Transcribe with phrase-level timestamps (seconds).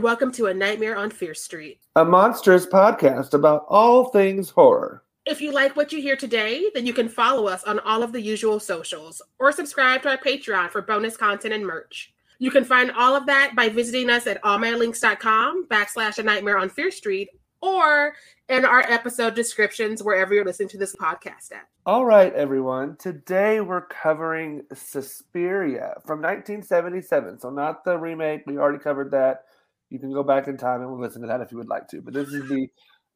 [0.00, 5.04] and welcome to A Nightmare on Fierce Street, a monstrous podcast about all things horror.
[5.26, 8.10] If you like what you hear today, then you can follow us on all of
[8.10, 12.14] the usual socials or subscribe to our Patreon for bonus content and merch.
[12.38, 16.70] You can find all of that by visiting us at allmylinks.com backslash a nightmare on
[16.70, 17.28] Fierce Street
[17.60, 18.14] or
[18.48, 21.68] in our episode descriptions wherever you're listening to this podcast at.
[21.84, 22.96] All right, everyone.
[22.96, 27.40] Today we're covering Suspiria from 1977.
[27.40, 28.44] So, not the remake.
[28.46, 29.44] We already covered that.
[29.90, 32.00] You can go back in time and listen to that if you would like to.
[32.00, 32.68] But this is the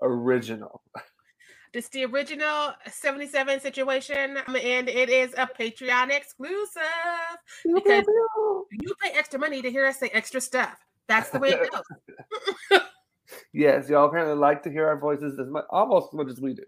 [0.03, 0.83] original.
[1.73, 6.83] This the original 77 situation, and it is a Patreon exclusive
[7.65, 8.05] because
[8.71, 10.77] you pay extra money to hear us say extra stuff.
[11.09, 12.81] That's the way it goes.
[13.53, 16.55] yes, y'all apparently like to hear our voices as much, almost as much as we
[16.55, 16.65] do.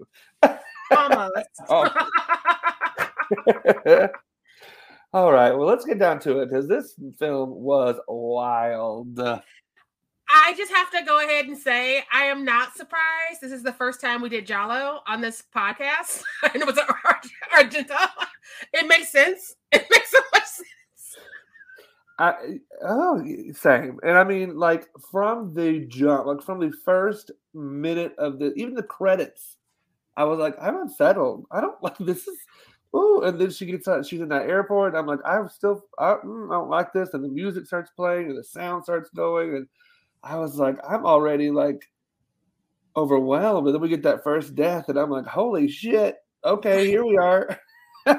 [0.91, 1.49] Almost.
[1.69, 1.89] Oh.
[5.13, 9.19] All right, well, let's get down to it because this film was wild.
[10.29, 13.41] I just have to go ahead and say I am not surprised.
[13.41, 16.79] This is the first time we did Giallo on this podcast, and it was
[17.57, 18.09] Argento.
[18.73, 19.55] It makes sense.
[19.73, 20.69] It makes so much sense.
[22.19, 22.35] I
[22.83, 28.39] oh same, and I mean like from the jump, like from the first minute of
[28.39, 29.57] the even the credits,
[30.17, 31.47] I was like, I'm unsettled.
[31.51, 32.39] I don't like this is.
[32.95, 34.07] Oh, and then she gets out.
[34.07, 34.95] She's in that airport.
[34.95, 35.85] I'm like, I'm still.
[35.99, 37.13] I, mm, I don't like this.
[37.13, 39.67] And the music starts playing, and the sound starts going, and
[40.27, 41.89] I was like, I'm already like
[42.97, 43.69] overwhelmed.
[43.69, 46.17] And then we get that first death, and I'm like, holy shit.
[46.45, 47.59] Okay, here we are.
[48.07, 48.15] one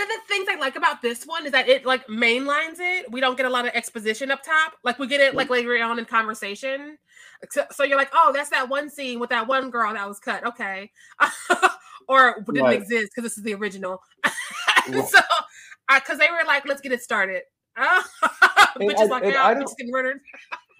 [0.00, 3.10] of the things I like about this one is that it like mainlines it.
[3.10, 4.74] We don't get a lot of exposition up top.
[4.82, 6.96] Like we get it like later on in conversation.
[7.50, 10.18] So, so you're like, oh, that's that one scene with that one girl that was
[10.18, 10.46] cut.
[10.46, 10.90] Okay.
[12.08, 12.80] or didn't right.
[12.80, 14.00] exist because this is the original.
[14.24, 15.06] right.
[15.06, 15.18] so
[15.94, 17.42] because uh, they were like, let's get it started.
[18.80, 20.20] Is like, yeah, just getting murdered.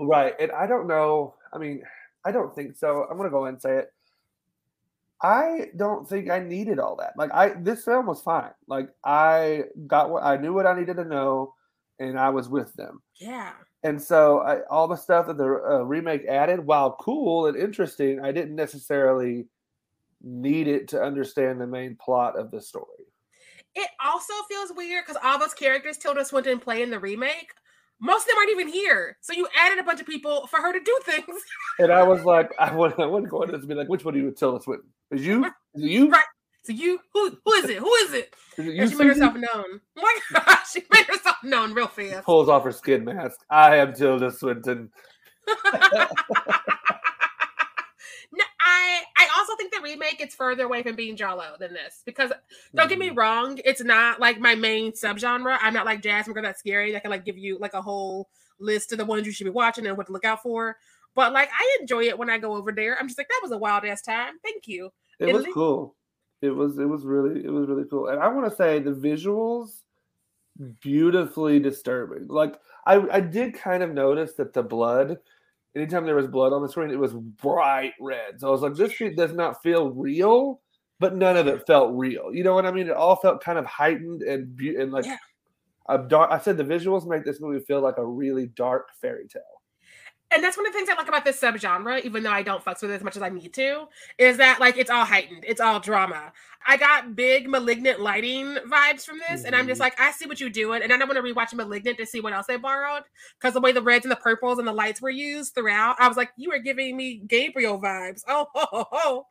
[0.00, 0.34] Right.
[0.38, 1.34] And I don't know.
[1.53, 1.82] I mean,
[2.25, 3.06] I don't think so.
[3.10, 3.92] I'm gonna go and say it.
[5.22, 7.12] I don't think I needed all that.
[7.16, 8.50] Like I this film was fine.
[8.66, 11.54] Like I got what I knew what I needed to know
[11.98, 13.02] and I was with them.
[13.20, 13.52] Yeah.
[13.84, 18.20] And so I, all the stuff that the uh, remake added, while cool and interesting,
[18.20, 19.47] I didn't necessarily
[20.22, 22.86] need it to understand the main plot of the story.
[23.75, 27.52] It also feels weird because all those characters Tilda Swinton play in the remake
[28.02, 29.16] most of them aren't even here.
[29.20, 31.40] So you added a bunch of people for her to do things.
[31.78, 34.14] and I was like, I wouldn't, I wouldn't go in to be like, which one
[34.14, 34.66] do you tell us?
[34.66, 34.90] Whitney?
[35.12, 35.44] Is you?
[35.44, 36.10] Is it you?
[36.10, 36.24] Right.
[36.64, 36.98] So you?
[37.14, 37.38] Who?
[37.44, 37.78] Who is it?
[37.78, 38.34] Who is it?
[38.58, 39.80] Is it you, she made herself known.
[39.96, 42.24] My God, she made herself known real fast.
[42.24, 43.40] Pulls off her skin mask.
[43.48, 44.90] I am Tilda Swinton.
[48.60, 52.32] I I also think the remake gets further away from being Giallo than this because
[52.75, 53.19] don't get me mm-hmm.
[53.19, 55.59] wrong, it's not like my main subgenre.
[55.60, 56.97] I'm not like Jasmine Girl That's Scary.
[56.97, 58.28] I can like give you like a whole
[58.59, 60.76] list of the ones you should be watching and what to look out for.
[61.15, 62.98] But like I enjoy it when I go over there.
[62.98, 64.34] I'm just like that was a wild ass time.
[64.43, 64.91] Thank you.
[65.19, 65.97] It and was cool.
[66.41, 68.09] It was it was really it was really cool.
[68.09, 69.81] And I want to say the visuals
[70.81, 72.28] beautifully disturbing.
[72.28, 75.19] Like I I did kind of notice that the blood
[75.75, 78.41] anytime there was blood on the screen, it was bright red.
[78.41, 80.60] So I was like, this shit does not feel real,
[80.99, 82.34] but none of it felt real.
[82.34, 82.88] You know what I mean?
[82.88, 85.16] It all felt kind of heightened and and like yeah.
[85.88, 86.31] a dark.
[86.31, 89.62] I said the visuals make this movie feel like a really dark fairy tale
[90.34, 92.65] and that's one of the things I like about this subgenre, even though I don't
[92.65, 93.87] fucks with it as much as I need to,
[94.19, 96.32] is that like it's all heightened, it's all drama.
[96.66, 99.47] I got big malignant lighting vibes from this, mm-hmm.
[99.47, 100.00] and I'm just mm-hmm.
[100.00, 102.20] like, I see what you're doing, and I don't want to rewatch Malignant to see
[102.20, 103.03] what else they borrowed
[103.38, 106.09] because the way the reds and the purples and the lights were used throughout, I
[106.09, 108.22] was like, you are giving me Gabriel vibes.
[108.28, 109.26] Oh, ho, ho, ho.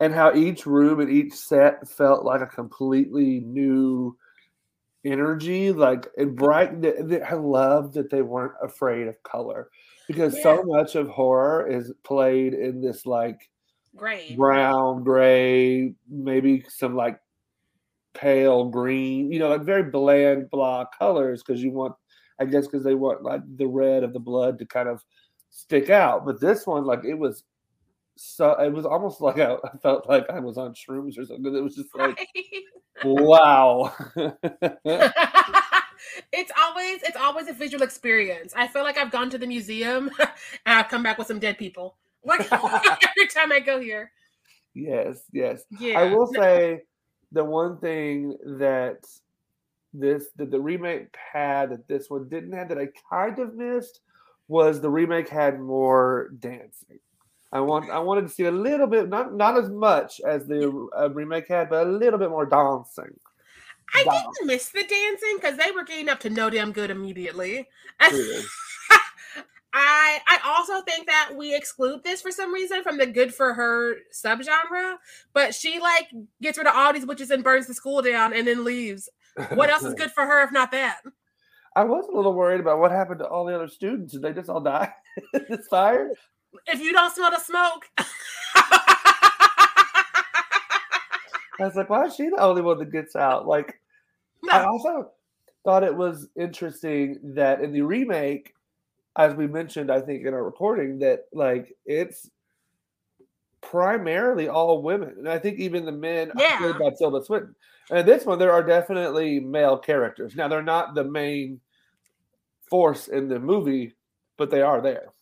[0.00, 4.16] and how each room and each set felt like a completely new
[5.04, 6.70] energy, like and bright.
[7.28, 9.68] I love that they weren't afraid of color
[10.06, 10.42] because yeah.
[10.42, 13.50] so much of horror is played in this like
[13.96, 17.18] gray, brown, gray, maybe some like
[18.14, 21.94] pale green, you know, like very bland blah colors because you want,
[22.40, 25.04] I guess, because they want like the red of the blood to kind of
[25.50, 26.24] stick out.
[26.24, 27.44] But this one, like, it was
[28.16, 31.54] so it was almost like I, I, felt like I was on shrooms or something.
[31.54, 32.18] It was just like,
[33.04, 33.92] wow.
[36.32, 38.52] it's always it's always a visual experience.
[38.56, 41.58] I feel like I've gone to the museum and I've come back with some dead
[41.58, 41.96] people.
[42.24, 44.10] Like every time I go here.
[44.74, 45.64] Yes, yes.
[45.78, 46.00] Yeah.
[46.00, 46.82] I will say
[47.32, 49.04] the one thing that
[49.92, 54.00] this that the remake had that this one didn't have that I kind of missed
[54.48, 56.98] was the remake had more dancing.
[57.52, 60.88] I want I wanted to see a little bit, not not as much as the
[60.98, 63.14] uh, remake had, but a little bit more dancing.
[63.92, 67.68] I didn't miss the dancing because they were getting up to no damn good immediately.
[69.76, 73.52] I I also think that we exclude this for some reason from the good for
[73.54, 74.96] her subgenre,
[75.32, 76.08] but she like
[76.40, 79.08] gets rid of all these witches and burns the school down and then leaves.
[79.52, 81.00] What else is good for her if not that?
[81.76, 84.12] I was a little worried about what happened to all the other students.
[84.12, 84.92] Did they just all die
[85.34, 86.10] in this fire?
[86.68, 87.86] If you don't smell the smoke.
[91.60, 93.46] I was like, why is she the only one that gets out?
[93.46, 93.80] Like,
[94.42, 94.52] no.
[94.52, 95.10] I also
[95.64, 98.54] thought it was interesting that in the remake,
[99.16, 102.28] as we mentioned, I think in our reporting, that like it's
[103.60, 106.58] primarily all women, and I think even the men yeah.
[106.58, 107.54] played by Tilda Swinton.
[107.90, 110.34] And this one, there are definitely male characters.
[110.34, 111.60] Now, they're not the main
[112.68, 113.94] force in the movie,
[114.36, 115.12] but they are there.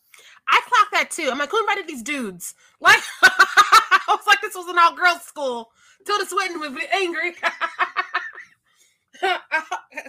[0.47, 1.29] I clocked that too.
[1.29, 2.55] I'm like, who invited these dudes?
[2.79, 5.71] Like, I was like, this was an all girls school.
[6.05, 7.35] Tilda Swinton would be angry.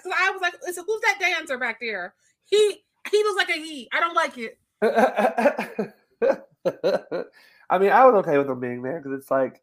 [0.03, 2.15] So I was like, so who's that dancer back there?
[2.45, 3.89] He he looks like a he.
[3.93, 4.59] I don't like it.
[7.71, 9.63] I mean, I was okay with them being there because it's like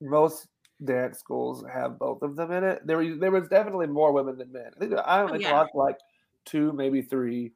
[0.00, 0.48] most
[0.84, 2.86] dance schools have both of them in it.
[2.86, 4.70] There was there was definitely more women than men.
[4.76, 5.50] I think I only oh, yeah.
[5.50, 5.98] clocked like
[6.44, 7.52] two, maybe three,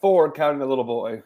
[0.00, 1.22] four, counting the little boy.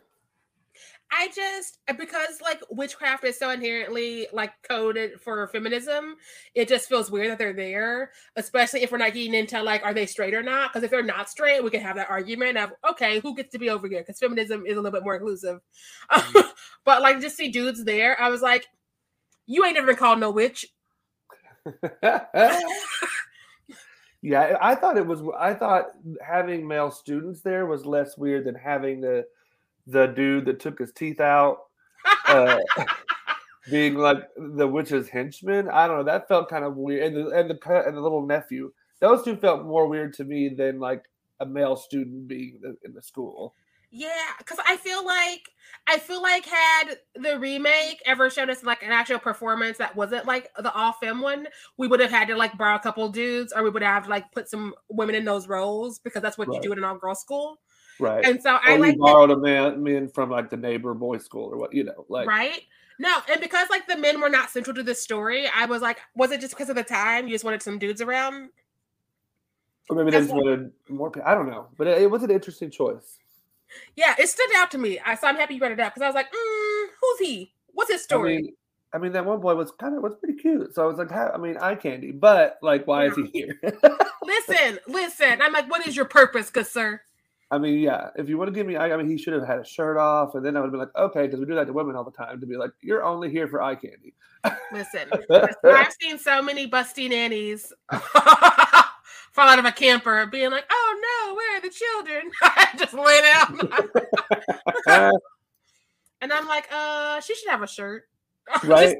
[1.19, 6.17] I just because like witchcraft is so inherently like coded for feminism,
[6.55, 9.95] it just feels weird that they're there, especially if we're not getting into like are
[9.95, 10.73] they straight or not?
[10.73, 13.59] Because if they're not straight, we can have that argument of okay, who gets to
[13.59, 14.01] be over here?
[14.01, 15.61] Because feminism is a little bit more inclusive.
[16.11, 16.49] Mm-hmm.
[16.85, 18.67] but like just see dudes there, I was like,
[19.47, 20.67] you ain't never been called no witch.
[24.23, 25.23] yeah, I thought it was.
[25.39, 29.25] I thought having male students there was less weird than having the
[29.87, 31.59] the dude that took his teeth out,
[32.27, 32.59] uh,
[33.71, 35.69] being like the witch's henchman.
[35.69, 36.05] I don't know.
[36.05, 37.12] That felt kind of weird.
[37.12, 38.73] And the and the and the little nephew.
[39.00, 41.05] Those two felt more weird to me than like
[41.41, 43.55] a male student being in the school.
[43.91, 45.49] Yeah, because I feel like
[45.87, 50.27] I feel like had the remake ever shown us like an actual performance that wasn't
[50.27, 51.47] like the all fem one,
[51.79, 54.31] we would have had to like borrow a couple dudes, or we would have like
[54.32, 56.56] put some women in those roles because that's what right.
[56.56, 57.59] you do in an all girl school.
[57.98, 58.25] Right.
[58.25, 61.56] And so I like borrowed a man men from like the neighbor boys school or
[61.56, 62.62] what you know, like right.
[62.98, 65.98] No, and because like the men were not central to the story, I was like,
[66.14, 68.50] was it just because of the time you just wanted some dudes around?
[69.88, 71.12] Or maybe they just wanted more.
[71.25, 73.19] I don't know, but it, it, was an interesting choice.
[73.94, 74.98] Yeah, it stood out to me.
[75.04, 77.52] I so I'm happy you brought it up because I was like, mm, who's he?
[77.69, 78.37] What's his story?
[78.37, 78.54] I mean,
[78.94, 80.75] I mean, that one boy was kind of was pretty cute.
[80.75, 83.10] So I was like, I mean, eye candy, but like, why yeah.
[83.10, 83.60] is he here?
[84.22, 85.43] listen, listen.
[85.43, 87.00] I'm like, what is your purpose, good sir?
[87.50, 89.60] I mean, yeah, if you want to give me, I mean, he should have had
[89.60, 91.72] a shirt off, and then I would be like, okay, because we do that to
[91.72, 94.14] women all the time to be like, you're only here for eye candy.
[94.72, 95.08] Listen,
[95.64, 101.34] I've seen so many busty nannies fall out of a camper being like, oh no,
[101.34, 102.32] where are the children?
[102.78, 103.60] Just lay down.
[106.20, 108.08] and I'm like, uh, she should have a shirt.
[108.64, 108.96] Right?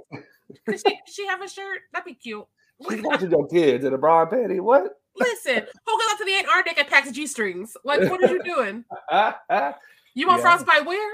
[0.67, 1.81] Could she, could she have a shirt?
[1.93, 2.47] That'd be cute.
[2.89, 4.61] She's watching your kids in a bra and panty.
[4.61, 5.01] What?
[5.19, 7.77] Listen, who goes out to the Antarctic and packs G strings?
[7.85, 8.85] Like, what are you doing?
[10.15, 10.43] you want yeah.
[10.43, 11.13] frostbite where?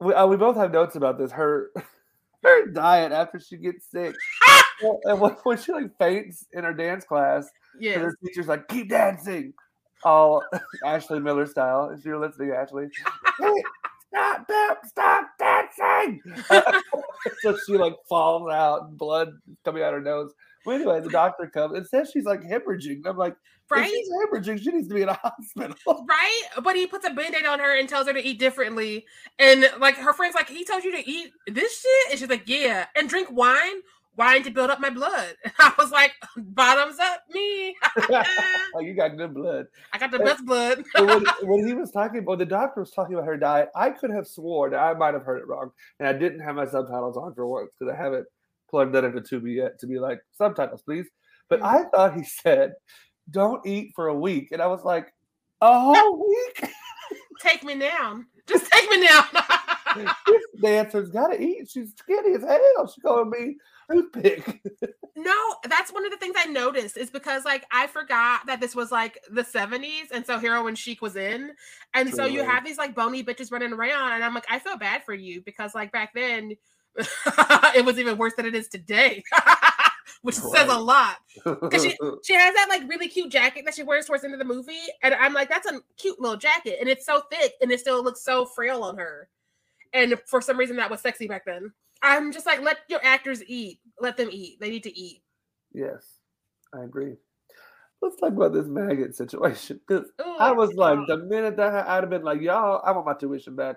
[0.00, 1.30] we, uh, we both have notes about this.
[1.30, 1.70] Her
[2.42, 4.14] her diet after she gets sick.
[5.04, 7.48] and when, when she like faints in her dance class,
[7.78, 9.52] yeah, her teacher's like, "Keep dancing,"
[10.04, 10.42] all
[10.84, 11.90] Ashley Miller style.
[11.90, 12.88] If you're listening, Ashley,
[13.38, 13.62] hey,
[14.08, 16.20] stop, stop, stop dancing.
[17.42, 19.32] so she like falls out, blood
[19.64, 20.32] coming out her nose.
[20.64, 23.02] Well, anyway, the doctor comes and says she's like hemorrhaging.
[23.06, 23.34] I'm like,
[23.70, 23.88] right?
[23.88, 26.06] She's hemorrhaging, she needs to be in a hospital.
[26.08, 26.42] Right?
[26.62, 29.06] But he puts a band-aid on her and tells her to eat differently.
[29.38, 32.10] And like her friend's like, he told you to eat this shit?
[32.10, 32.86] And she's like, Yeah.
[32.94, 33.82] And drink wine
[34.20, 35.34] wine to build up my blood.
[35.44, 37.74] And I was like, bottoms up, me.
[38.10, 39.66] oh, you got good blood.
[39.92, 40.84] I got the best blood.
[40.94, 44.10] when, when, he was talking about the doctor was talking about her diet, I could
[44.10, 47.34] have sworn I might have heard it wrong, and I didn't have my subtitles on
[47.34, 48.26] for once because I haven't
[48.70, 51.06] plugged that into Tubi yet to be like subtitles, please.
[51.48, 51.76] But mm-hmm.
[51.76, 52.74] I thought he said,
[53.30, 55.12] "Don't eat for a week," and I was like,
[55.60, 56.70] "A whole week."
[57.40, 58.26] take me down.
[58.46, 59.24] Just take me down.
[60.26, 61.68] this dancer's got to eat.
[61.70, 62.86] She's skinny as hell.
[62.86, 63.56] She's to be
[63.90, 64.60] toothpick.
[65.16, 68.74] no, that's one of the things I noticed is because like I forgot that this
[68.74, 71.52] was like the 70s and so heroin chic was in.
[71.94, 72.16] And True.
[72.16, 75.04] so you have these like bony bitches running around and I'm like, I feel bad
[75.04, 76.52] for you because like back then
[77.76, 79.22] it was even worse than it is today.
[80.22, 80.52] Which right.
[80.52, 81.16] says a lot.
[81.44, 84.34] Because she, she has that like really cute jacket that she wears towards the end
[84.34, 84.76] of the movie.
[85.02, 86.76] And I'm like, that's a cute little jacket.
[86.78, 89.28] And it's so thick and it still looks so frail on her.
[89.92, 91.72] And for some reason that was sexy back then.
[92.02, 93.80] I'm just like, let your actors eat.
[93.98, 94.60] Let them eat.
[94.60, 95.22] They need to eat.
[95.72, 96.18] Yes,
[96.74, 97.16] I agree.
[98.02, 102.10] let's talk about this maggot situation because I was like, the minute that I'd have
[102.10, 103.76] been like, y'all, I want my tuition back.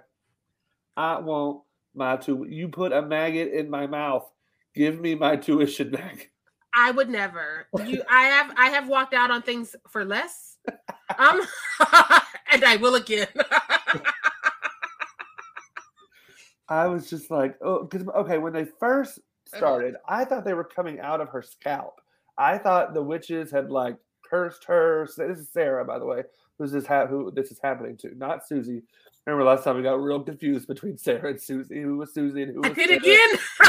[0.96, 1.64] I want
[1.96, 2.46] my tu.
[2.48, 4.30] You put a maggot in my mouth.
[4.76, 6.30] Give me my tuition back.
[6.74, 7.68] I would never.
[7.86, 10.58] You, I have, I have walked out on things for less.
[11.20, 11.42] Um,
[12.52, 13.28] and I will again.
[16.70, 20.64] I was just like, oh, because okay, when they first started, I thought they were
[20.64, 22.02] coming out of her scalp.
[22.38, 23.98] I thought the witches had like
[24.28, 25.08] cursed her.
[25.16, 26.24] This is Sarah, by the way,
[26.58, 28.84] who's this ha- who this is happening to, not Susie.
[29.26, 31.82] Remember last time we got real confused between Sarah and Susie.
[31.82, 33.00] Who was Susie and who was I did Sarah?
[33.00, 33.40] again.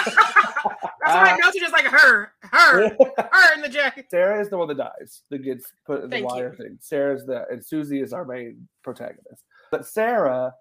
[1.04, 4.06] That's why I uh, know she's just like her, her, her in the jacket.
[4.10, 6.64] Sarah is the one that dies, that gets put in the Thank wire you.
[6.64, 6.78] thing.
[6.80, 9.44] Sarah's the and Susie is our main protagonist.
[9.70, 10.54] But Sarah,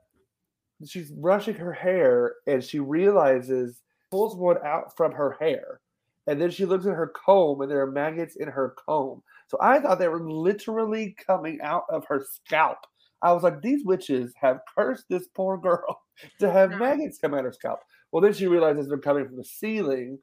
[0.85, 3.81] she's brushing her hair and she realizes
[4.11, 5.79] pulls one out from her hair.
[6.27, 9.23] And then she looks at her comb and there are maggots in her comb.
[9.47, 12.77] So I thought they were literally coming out of her scalp.
[13.23, 16.01] I was like, these witches have cursed this poor girl
[16.39, 17.79] to have maggots come out of her scalp.
[18.11, 20.19] Well, then she realizes they're coming from the ceiling,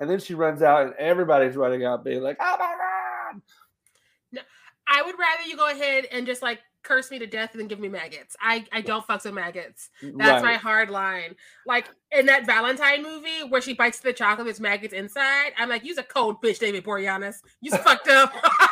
[0.00, 3.42] and then she runs out, and everybody's running out, being like, "Oh my god!"
[4.32, 4.40] No,
[4.88, 7.68] I would rather you go ahead and just like curse me to death and then
[7.68, 8.36] give me maggots.
[8.40, 9.90] I I don't fuck with maggots.
[10.00, 10.52] That's right.
[10.52, 11.34] my hard line.
[11.66, 15.52] Like in that Valentine movie where she bites the chocolate, there's maggots inside.
[15.58, 17.36] I'm like, use a cold bitch, David Boreanaz.
[17.60, 18.32] You fucked up.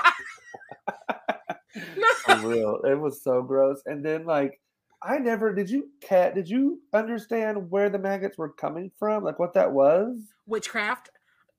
[2.25, 2.81] For real.
[2.85, 3.83] It was so gross.
[3.87, 4.61] And then like
[5.03, 9.25] I never did you cat did you understand where the maggots were coming from?
[9.25, 10.19] Like what that was?
[10.47, 11.11] Witchcraft.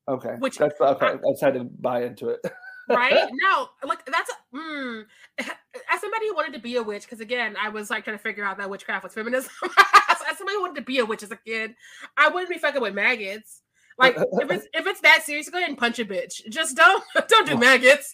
[0.08, 0.34] Okay.
[0.38, 1.06] Which that's okay.
[1.06, 2.40] I, I just had to buy into it.
[2.88, 3.28] right?
[3.42, 5.04] No, like that's mm,
[5.38, 8.22] as somebody who wanted to be a witch, because again, I was like trying to
[8.22, 9.50] figure out that witchcraft was feminism.
[9.62, 11.74] as somebody who wanted to be a witch as a kid,
[12.16, 13.62] I wouldn't be fucking with maggots.
[13.98, 16.46] Like if it's if it's that serious, go ahead and punch a bitch.
[16.50, 18.12] Just don't don't do maggots.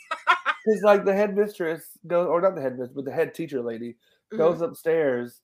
[0.65, 3.97] Because like the headmistress goes, or not the headmistress, but the head teacher lady
[4.37, 4.65] goes mm-hmm.
[4.65, 5.41] upstairs,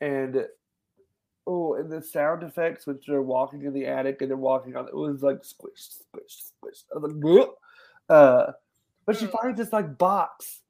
[0.00, 0.44] and
[1.46, 4.88] oh, and the sound effects which they're walking in the attic and they're walking on
[4.88, 6.78] it was like squish, squish, squish.
[6.94, 7.48] I was like,
[8.08, 8.52] uh,
[9.04, 9.40] but she mm.
[9.40, 10.62] finds this like box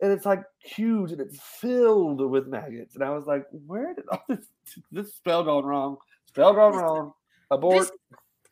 [0.00, 2.94] and it's like huge and it's filled with maggots.
[2.94, 4.46] And I was like, where did all this
[4.92, 5.96] this spell gone wrong?
[6.26, 7.12] Spell gone wrong.
[7.50, 7.78] Abort.
[7.78, 7.90] This,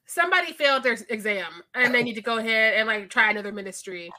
[0.06, 4.11] somebody failed their exam and they need to go ahead and like try another ministry.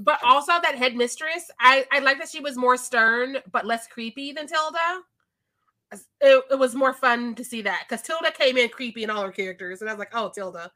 [0.00, 4.32] But also that headmistress, I, I like that she was more stern but less creepy
[4.32, 5.02] than Tilda.
[6.20, 9.22] It, it was more fun to see that because Tilda came in creepy in all
[9.22, 10.70] her characters, and I was like, oh, Tilda.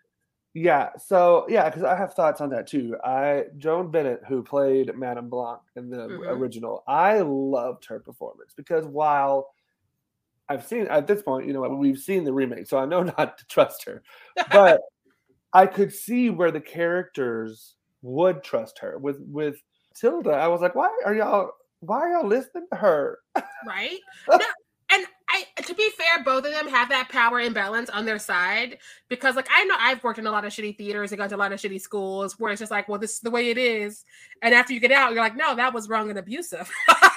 [0.54, 2.96] Yeah, so yeah, because I have thoughts on that too.
[3.02, 6.28] I Joan Bennett, who played Madame Blanc in the mm-hmm.
[6.28, 9.48] original, I loved her performance because while
[10.50, 13.38] I've seen at this point, you know, we've seen the remake, so I know not
[13.38, 14.02] to trust her.
[14.50, 14.80] But
[15.54, 18.98] I could see where the characters would trust her.
[18.98, 19.56] With with
[19.94, 23.18] Tilda, I was like, why are y'all why are y'all listening to her?
[23.66, 23.98] Right?
[24.28, 24.38] No,
[24.90, 28.78] and I to be fair, both of them have that power imbalance on their side
[29.08, 31.36] because like I know I've worked in a lot of shitty theaters and gone to
[31.36, 33.56] a lot of shitty schools where it's just like, well, this is the way it
[33.56, 34.04] is.
[34.42, 36.70] And after you get out, you're like, no, that was wrong and abusive.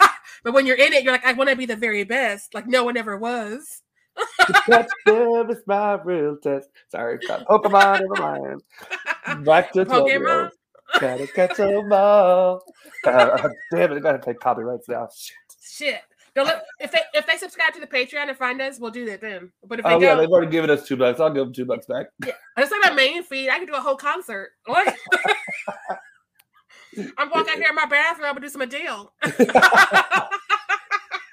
[0.45, 2.53] But when you're in it, you're like, I want to be the very best.
[2.53, 3.81] Like no one ever was.
[4.67, 6.69] that's them is my real test.
[6.89, 9.43] Sorry, Pokemon, never mind.
[9.43, 10.51] Back to Pokemon.
[10.99, 12.63] Gotta catch them all.
[13.03, 15.07] Uh, damn it, I gotta take copyrights now.
[15.15, 15.35] Shit.
[15.61, 16.01] Shit.
[16.35, 19.21] Let, if they if they subscribe to the Patreon and find us, we'll do that
[19.21, 19.53] then.
[19.65, 21.21] But if they oh, yeah, they've already given us two bucks.
[21.21, 22.07] I'll give them two bucks back.
[22.25, 23.49] Yeah, it's like a main feed.
[23.49, 24.49] I could do a whole concert.
[24.67, 24.97] Like,
[27.17, 28.27] I'm walking out here in my bathroom.
[28.27, 29.13] I'm gonna do some Adele.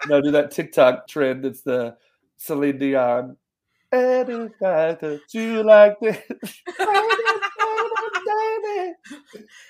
[0.09, 1.45] no, do that TikTok trend.
[1.45, 1.97] It's the
[2.37, 3.37] Celine Dion.
[3.93, 6.19] Everybody you like this.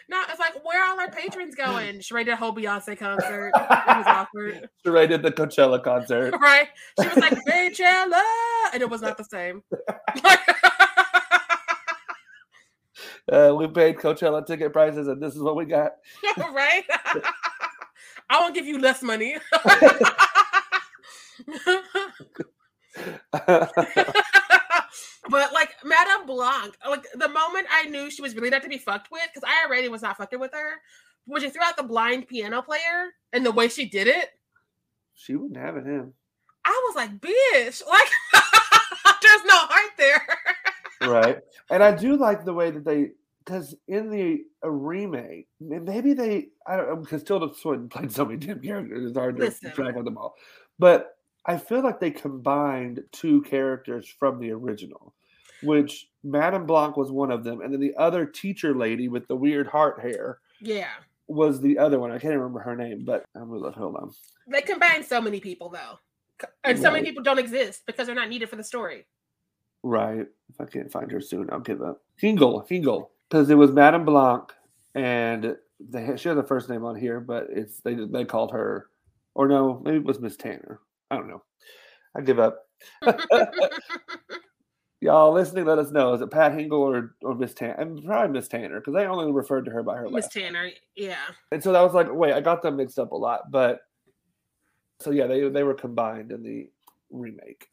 [0.09, 1.99] no, it's like where all our patrons going?
[1.99, 3.53] Sharai did a whole Beyonce concert.
[3.55, 4.69] It was awkward.
[4.87, 6.35] Sharai did the Coachella concert.
[6.43, 6.69] Right.
[7.01, 8.21] She was like Coachella,
[8.73, 9.63] and it was not the same.
[13.33, 15.93] uh, we paid Coachella ticket prices, and this is what we got.
[16.37, 16.85] right?
[18.29, 19.37] I won't give you less money.
[25.29, 28.79] But like Madame Blanc, like the moment I knew she was really not to be
[28.79, 30.81] fucked with, because I already was not fucking with her,
[31.27, 34.31] when she threw out the blind piano player and the way she did it,
[35.15, 36.15] she wouldn't have it him.
[36.65, 38.09] I was like, bitch, like
[39.23, 40.23] there's no heart there
[41.09, 41.39] right.
[41.71, 43.13] And I do like the way that they
[43.43, 48.37] because in the remake, maybe they I don't know because Tilda Swinton played so many
[48.37, 49.73] damn characters, it's hard to Listen.
[49.73, 50.35] track on them all.
[50.79, 55.15] But I feel like they combined two characters from the original,
[55.63, 59.37] which Madame Blanc was one of them, and then the other teacher lady with the
[59.37, 60.39] weird heart hair.
[60.61, 60.91] Yeah.
[61.27, 62.13] was the other one.
[62.13, 63.73] I can't remember her name, but I'm gonna.
[63.73, 64.13] Hold on.
[64.47, 65.99] They combined so many people though,
[66.63, 69.07] and so many people don't exist because they're not needed for the story.
[69.83, 70.27] Right.
[70.49, 72.03] If I can't find her soon, I'll give up.
[72.23, 74.53] Hingle, Hingle, because it was Madame Blanc,
[74.95, 78.53] and they had, she has a first name on here, but it's they they called
[78.53, 78.87] her,
[79.35, 80.81] or no, maybe it was Miss Tanner.
[81.13, 81.43] I don't know.
[82.17, 82.67] I give up.
[85.03, 86.15] Y'all listening, let us know.
[86.15, 87.77] Is it Pat Hingle or or Miss Tanner?
[87.79, 90.29] I'm probably Miss Tanner because I only referred to her by her Miss.
[90.29, 91.17] Tanner, yeah.
[91.51, 93.81] And so that was like, wait, I got them mixed up a lot, but
[95.01, 96.71] so yeah, they they were combined in the
[97.11, 97.69] remake.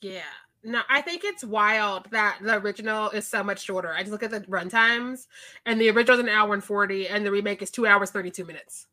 [0.00, 0.22] Yeah.
[0.64, 3.92] No, I think it's wild that the original is so much shorter.
[3.92, 5.28] I just look at the run times,
[5.66, 8.44] and the original is an hour and 40, and the remake is two hours, 32
[8.44, 8.86] minutes.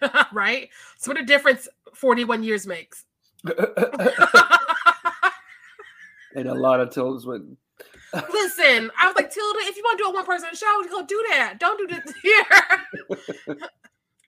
[0.32, 0.70] Right?
[0.96, 3.04] So, what a difference 41 years makes.
[6.34, 7.56] and a lot of Tilda Swinton.
[8.12, 11.04] Listen, I was like, Tilda, if you want to do a one person show, go
[11.04, 11.58] do that.
[11.58, 12.44] Don't do this here.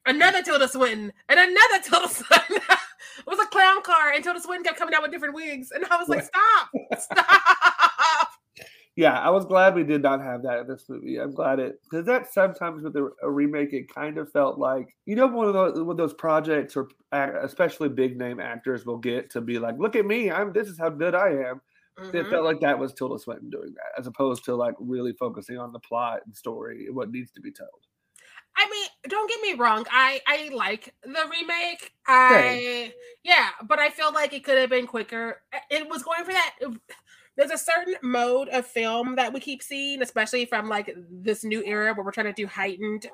[0.07, 2.57] another Tilda Swinton and another Tilda Swinton.
[2.57, 5.73] it was a clown car, and Tilda Swinton kept coming out with different wigs.
[5.73, 7.92] And I was like, stop, stop.
[8.97, 11.19] Yeah, I was glad we did not have that in this movie.
[11.19, 14.95] I'm glad it because that sometimes with a, a remake, it kind of felt like
[15.07, 18.99] you know one of those one of those projects or especially big name actors will
[18.99, 21.63] get to be like, look at me, I'm this is how good I am.
[22.13, 22.29] It Mhm.
[22.29, 25.73] felt like that was Tilda Swinton doing that, as opposed to like really focusing on
[25.73, 27.87] the plot and story and what needs to be told.
[28.57, 29.87] I mean, don't get me wrong.
[29.91, 31.93] I I like the remake.
[32.07, 32.93] I
[33.25, 35.43] yeah, but I feel like it could have been quicker.
[35.71, 36.57] It was going for that.
[37.37, 41.65] There's a certain mode of film that we keep seeing, especially from like this new
[41.65, 43.09] era where we're trying to do heightened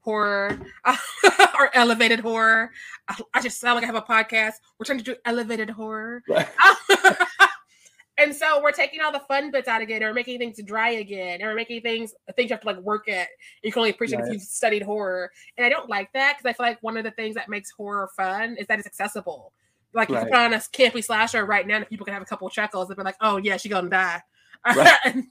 [0.00, 0.60] horror
[1.58, 2.70] or elevated horror.
[3.08, 4.54] I, I just sound like I have a podcast.
[4.78, 6.22] We're trying to do elevated horror.
[6.28, 6.48] Right.
[8.18, 11.42] and so we're taking all the fun bits out again, or making things dry again,
[11.42, 13.28] or making things things you have to like work at.
[13.62, 14.28] You can only appreciate Right.
[14.28, 17.04] if you've studied horror, and I don't like that because I feel like one of
[17.04, 19.52] the things that makes horror fun is that it's accessible.
[19.94, 20.22] Like you Right.
[20.22, 22.52] can put on a campy slasher right now, and people can have a couple of
[22.52, 24.22] chuckles and be like, "Oh yeah, she gonna die."
[24.76, 24.96] Right.
[25.04, 25.24] and,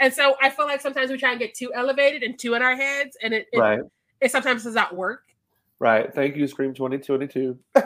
[0.00, 2.62] and so I feel like sometimes we try and get too elevated and too in
[2.62, 3.80] our heads, and it it, Right,
[4.20, 5.24] it sometimes does not work.
[5.78, 6.12] right.
[6.14, 7.58] Thank you, Scream 2022.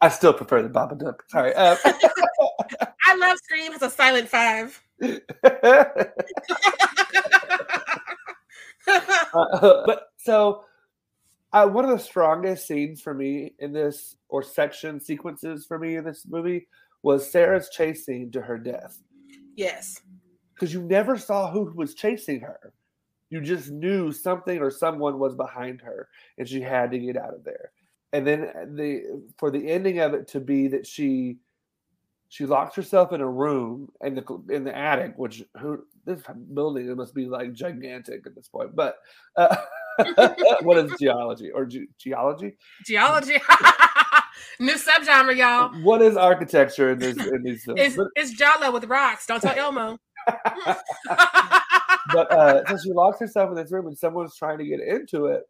[0.00, 1.20] I still prefer the Babadook.
[1.28, 1.54] Sorry.
[1.54, 1.76] Uh,
[3.06, 4.82] I love Scream has a silent five.
[8.86, 10.64] Uh, but so
[11.52, 15.96] uh, one of the strongest scenes for me in this or section sequences for me
[15.96, 16.66] in this movie
[17.02, 18.98] was sarah's chase scene to her death.
[19.56, 20.02] Yes.
[20.54, 22.72] because you never saw who was chasing her.
[23.30, 27.34] You just knew something or someone was behind her and she had to get out
[27.34, 27.70] of there.
[28.12, 31.38] And then the for the ending of it to be that she
[32.28, 36.22] she locks herself in a room in the in the attic which who this
[36.54, 38.96] building it must be like gigantic at this point but
[39.36, 39.56] uh,
[40.62, 43.38] what is geology or ge- geology Geology.
[44.60, 45.70] New subgenre, y'all.
[45.82, 49.26] what is architecture in this in these films It's, it's Giallo with rocks.
[49.26, 49.98] Don't tell Elmo.
[52.12, 55.26] but uh, so she locks herself in this room and someone's trying to get into
[55.26, 55.42] it.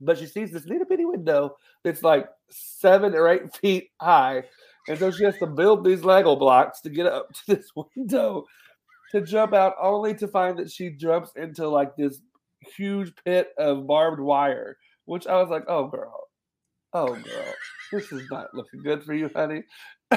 [0.00, 4.44] But she sees this little bitty window that's like seven or eight feet high.
[4.88, 8.44] And so she has to build these Lego blocks to get up to this window
[9.12, 12.20] to jump out, only to find that she jumps into like this
[12.76, 16.28] huge pit of barbed wire, which I was like, oh, girl.
[16.92, 17.54] Oh, girl.
[17.90, 19.64] This is not looking good for you, honey.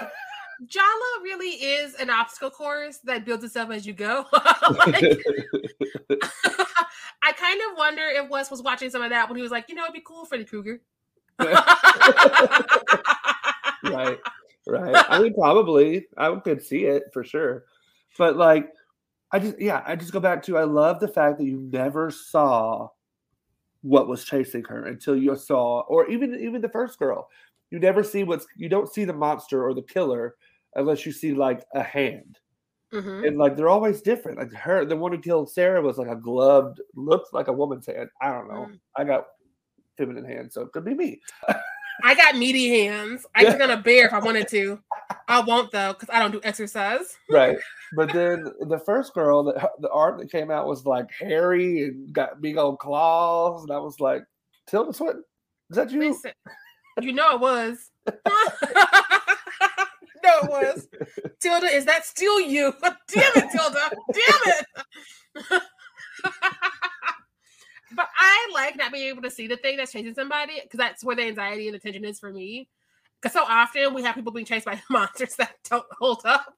[0.67, 4.25] Giallo really is an obstacle course that builds itself as you go.
[4.33, 5.03] Like,
[7.23, 9.65] I kind of wonder if Wes was watching some of that when he was like,
[9.69, 10.81] you know, it'd be cool, Freddy Krueger.
[13.83, 14.17] right
[14.67, 17.65] right i mean probably i could see it for sure
[18.17, 18.71] but like
[19.35, 22.09] i just yeah i just go back to i love the fact that you never
[22.09, 22.87] saw
[23.81, 27.29] what was chasing her until you saw or even even the first girl.
[27.69, 30.35] You never see what's you don't see the monster or the killer
[30.73, 32.39] unless you see like a hand.
[32.93, 33.27] Mhm.
[33.27, 34.37] and like they're always different.
[34.39, 37.85] Like her the one who killed sarah was like a gloved looked like a woman's
[37.85, 38.09] hand.
[38.21, 38.67] I don't know.
[38.71, 38.79] Mm.
[38.95, 39.25] i got
[39.97, 41.21] feminine hands so it could be me
[42.03, 43.25] I got meaty hands.
[43.35, 44.79] I could on a bear if I wanted to.
[45.27, 47.17] I won't though, because I don't do exercise.
[47.29, 47.57] right
[47.95, 52.11] but then the first girl that the art that came out was like hairy and
[52.13, 54.23] got big old claws and i was like
[54.67, 55.23] tilda swinton
[55.69, 56.31] is that you Listen,
[57.01, 57.91] you know it was.
[58.07, 58.13] no,
[60.43, 60.87] it was.
[61.39, 62.73] Tilda, is that still you?
[62.81, 63.89] Damn it, Tilda.
[64.13, 64.53] Damn
[65.51, 65.61] it.
[67.95, 71.03] But I like not being able to see the thing that's chasing somebody because that's
[71.03, 72.67] where the anxiety and the tension is for me.
[73.21, 76.53] Because so often we have people being chased by monsters that don't hold up.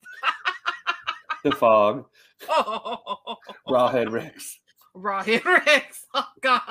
[1.43, 2.06] the fog
[2.50, 4.60] Oh, Rawhead Rex.
[4.95, 6.06] Rawhead Rex.
[6.13, 6.67] Oh God.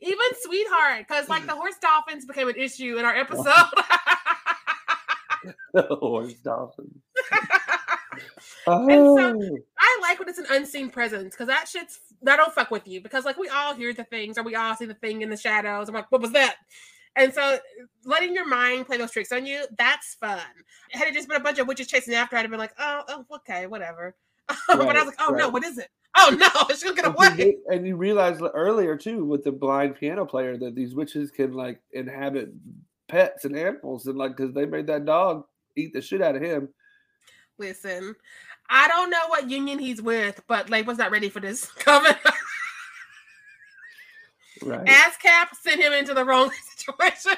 [0.00, 3.44] Even Sweetheart, because like the horse dolphins became an issue in our episode.
[5.72, 7.02] the horse dolphins.
[8.66, 9.75] And so I
[10.08, 13.24] like when it's an unseen presence because that shit's that don't fuck with you because
[13.24, 15.88] like we all hear the things or we all see the thing in the shadows.
[15.88, 16.56] I'm like, what was that?
[17.16, 17.58] And so
[18.04, 20.40] letting your mind play those tricks on you, that's fun.
[20.90, 23.02] Had it just been a bunch of witches chasing after, I'd have been like, oh,
[23.08, 24.14] oh okay, whatever.
[24.48, 25.38] Right, but I was like, oh right.
[25.38, 25.88] no, what is it?
[26.18, 27.56] Oh no, she's gonna get away.
[27.66, 31.78] And you realized earlier too with the blind piano player that these witches can like
[31.92, 32.54] inhabit
[33.06, 35.44] pets and animals and like because they made that dog
[35.76, 36.70] eat the shit out of him.
[37.58, 38.14] Listen,
[38.68, 42.14] I don't know what union he's with, but like was not ready for this coming.
[44.62, 44.86] right.
[44.86, 47.32] ASCAP sent him into the wrong situation.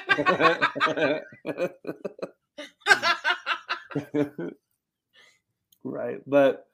[5.83, 6.65] right, but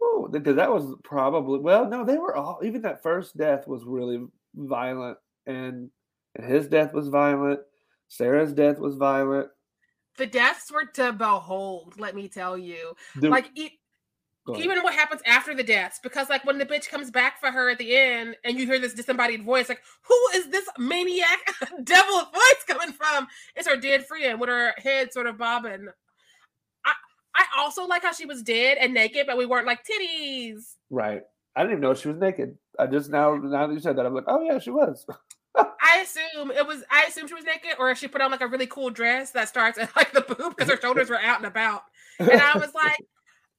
[0.00, 3.84] oh, because that was probably well, no, they were all even that first death was
[3.84, 5.90] really violent, and
[6.36, 7.60] and his death was violent.
[8.08, 9.48] Sarah's death was violent.
[10.18, 12.94] The deaths were to behold, let me tell you.
[13.16, 13.72] The, like it,
[14.56, 17.70] even what happens after the deaths, because like when the bitch comes back for her
[17.70, 21.38] at the end, and you hear this disembodied voice, like who is this maniac
[21.84, 23.28] devil voice coming from?
[23.54, 25.88] It's her dead friend with her head sort of bobbing.
[26.84, 26.92] I
[27.34, 30.74] I also like how she was dead and naked, but we weren't like titties.
[30.90, 31.22] Right.
[31.54, 32.56] I didn't even know she was naked.
[32.78, 35.06] I just now now that you said that, I'm like, oh yeah, she was.
[35.56, 36.82] I assume it was.
[36.90, 39.48] I assume she was naked, or she put on like a really cool dress that
[39.48, 41.82] starts at like the boob because her shoulders were out and about.
[42.18, 42.98] And I was like,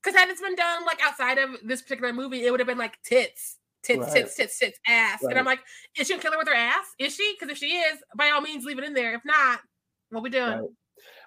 [0.04, 2.78] because had this been done like outside of this particular movie, it would have been
[2.78, 4.14] like tits, tits, right.
[4.14, 5.24] tits, tits, tits, ass.
[5.24, 5.32] Right.
[5.32, 5.60] And I'm like,
[5.98, 6.86] is she gonna kill her with her ass?
[7.00, 7.36] Is she?
[7.40, 9.14] Because if she is, by all means, leave it in there.
[9.14, 9.60] If not,
[10.10, 10.60] what we doing?
[10.60, 10.70] Right.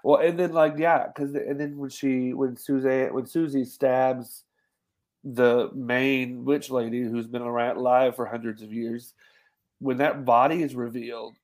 [0.03, 4.45] Well, and then like yeah, because and then when she when Susie when Susie stabs
[5.25, 9.15] the main witch lady who's been around alive for hundreds of years,
[9.81, 11.37] when that body is revealed,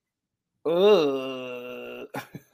[0.65, 2.07] ugh.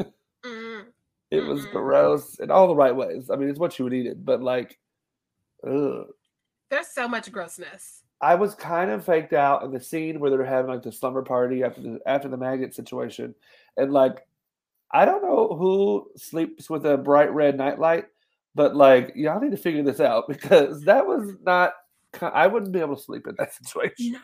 [1.31, 1.77] It was mm-hmm.
[1.77, 3.29] gross in all the right ways.
[3.29, 4.77] I mean, it's what you would eat it, but like,
[5.67, 6.07] ugh.
[6.69, 8.03] There's so much grossness.
[8.21, 11.21] I was kind of faked out in the scene where they're having like the slumber
[11.21, 13.33] party after the after the maggot situation,
[13.77, 14.27] and like,
[14.91, 18.05] I don't know who sleeps with a bright red nightlight,
[18.55, 21.73] but like, y'all need to figure this out because that was not.
[22.21, 24.19] I wouldn't be able to sleep in that situation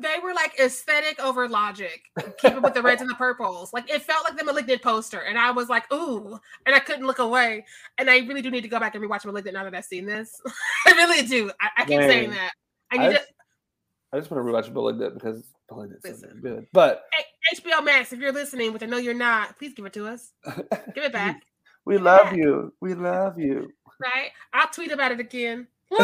[0.00, 2.02] they were like aesthetic over logic.
[2.38, 3.72] Keep it with the reds and the purples.
[3.72, 7.06] Like it felt like the Malignant poster, and I was like, ooh, and I couldn't
[7.06, 7.64] look away.
[7.98, 10.06] And I really do need to go back and rewatch Malignant now that I've seen
[10.06, 10.40] this.
[10.86, 11.50] I really do.
[11.60, 12.52] I, I keep saying that.
[12.90, 13.34] I need I just, to.
[14.12, 16.66] I just want to rewatch Malignant because Malignant's so good.
[16.72, 17.24] But hey,
[17.60, 20.32] HBO Max, if you're listening, which I know you're not, please give it to us.
[20.94, 21.42] give it back.
[21.84, 22.72] we give love you.
[22.80, 23.70] We love you.
[24.00, 24.30] Right?
[24.52, 25.66] I'll tweet about it again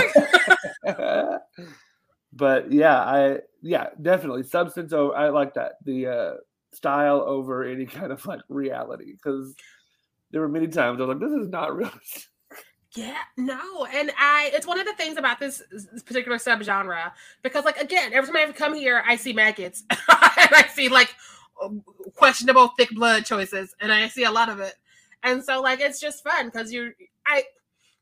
[2.33, 5.17] but yeah, I yeah, definitely substance over.
[5.17, 6.33] I like that the uh,
[6.73, 9.55] style over any kind of like reality because
[10.31, 11.91] there were many times I was like, this is not real.
[12.95, 17.11] Yeah, no, and I it's one of the things about this, this particular subgenre
[17.43, 21.13] because like again, every time I come here, I see maggots and I see like
[22.15, 24.75] questionable thick blood choices, and I see a lot of it,
[25.25, 26.93] and so like it's just fun because you're
[27.27, 27.43] I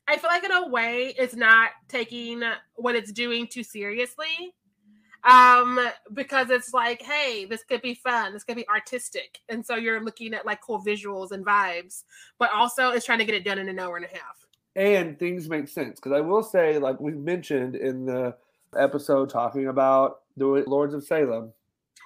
[0.09, 2.43] I feel like in a way it's not taking
[2.75, 4.53] what it's doing too seriously.
[5.25, 5.79] Um,
[6.15, 9.41] because it's like, hey, this could be fun, this could be artistic.
[9.49, 12.03] And so you're looking at like cool visuals and vibes,
[12.39, 14.47] but also it's trying to get it done in an hour and a half.
[14.75, 16.01] And things make sense.
[16.01, 18.35] Because I will say, like we mentioned in the
[18.77, 21.53] episode talking about the Lords of Salem,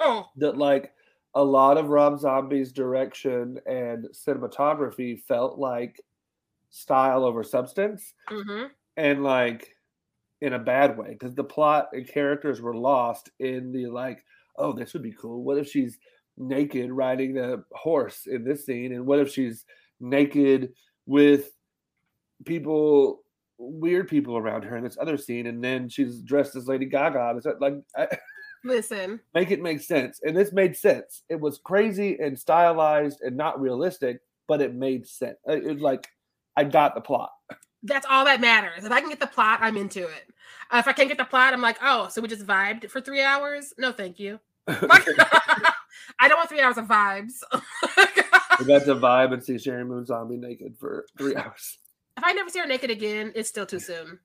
[0.00, 0.28] oh.
[0.36, 0.92] that like
[1.34, 6.00] a lot of Rob Zombie's direction and cinematography felt like
[6.70, 8.66] style over substance mm-hmm.
[8.96, 9.75] and like
[10.40, 14.24] in a bad way because the plot and characters were lost in the like
[14.58, 15.42] oh this would be cool.
[15.42, 15.98] What if she's
[16.36, 18.92] naked riding the horse in this scene?
[18.92, 19.64] And what if she's
[20.00, 20.72] naked
[21.06, 21.52] with
[22.44, 23.22] people
[23.58, 27.34] weird people around her in this other scene and then she's dressed as lady gaga?
[27.36, 28.08] It's like I,
[28.64, 29.20] listen.
[29.34, 30.20] Make it make sense.
[30.22, 31.22] And this made sense.
[31.28, 35.38] It was crazy and stylized and not realistic but it made sense.
[35.46, 36.08] It was like
[36.56, 37.30] I got the plot.
[37.82, 38.84] That's all that matters.
[38.84, 40.32] If I can get the plot, I'm into it.
[40.70, 43.00] Uh, if I can't get the plot, I'm like, oh, so we just vibed for
[43.00, 43.72] three hours?
[43.78, 44.40] No, thank you.
[44.68, 47.34] I don't want three hours of vibes.
[48.58, 51.78] we got to vibe and see Sheri Moon Zombie naked for three hours.
[52.16, 54.18] If I never see her naked again, it's still too soon.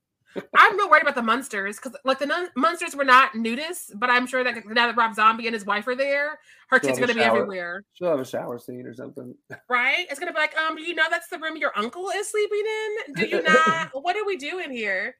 [0.55, 4.09] I'm real worried about the Munsters because, like, the nun- Munsters were not nudists, but
[4.09, 6.39] I'm sure that now that Rob Zombie and his wife are there,
[6.69, 7.83] her tits are going to be everywhere.
[7.93, 9.35] She'll have a shower scene or something,
[9.69, 10.05] right?
[10.09, 12.63] It's going to be like, um, you know that's the room your uncle is sleeping
[12.65, 13.13] in?
[13.15, 13.89] Do you not?
[13.93, 15.15] what are we doing here?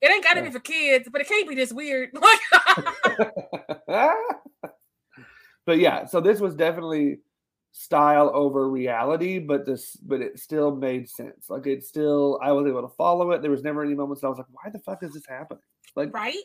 [0.00, 0.46] It ain't gotta yeah.
[0.46, 2.10] be for kids, but it can't be this weird.
[5.66, 7.18] but yeah, so this was definitely
[7.72, 11.48] style over reality, but this but it still made sense.
[11.48, 13.42] Like it still I was able to follow it.
[13.42, 15.62] There was never any moments I was like, why the fuck is this happening?
[15.96, 16.36] Like right?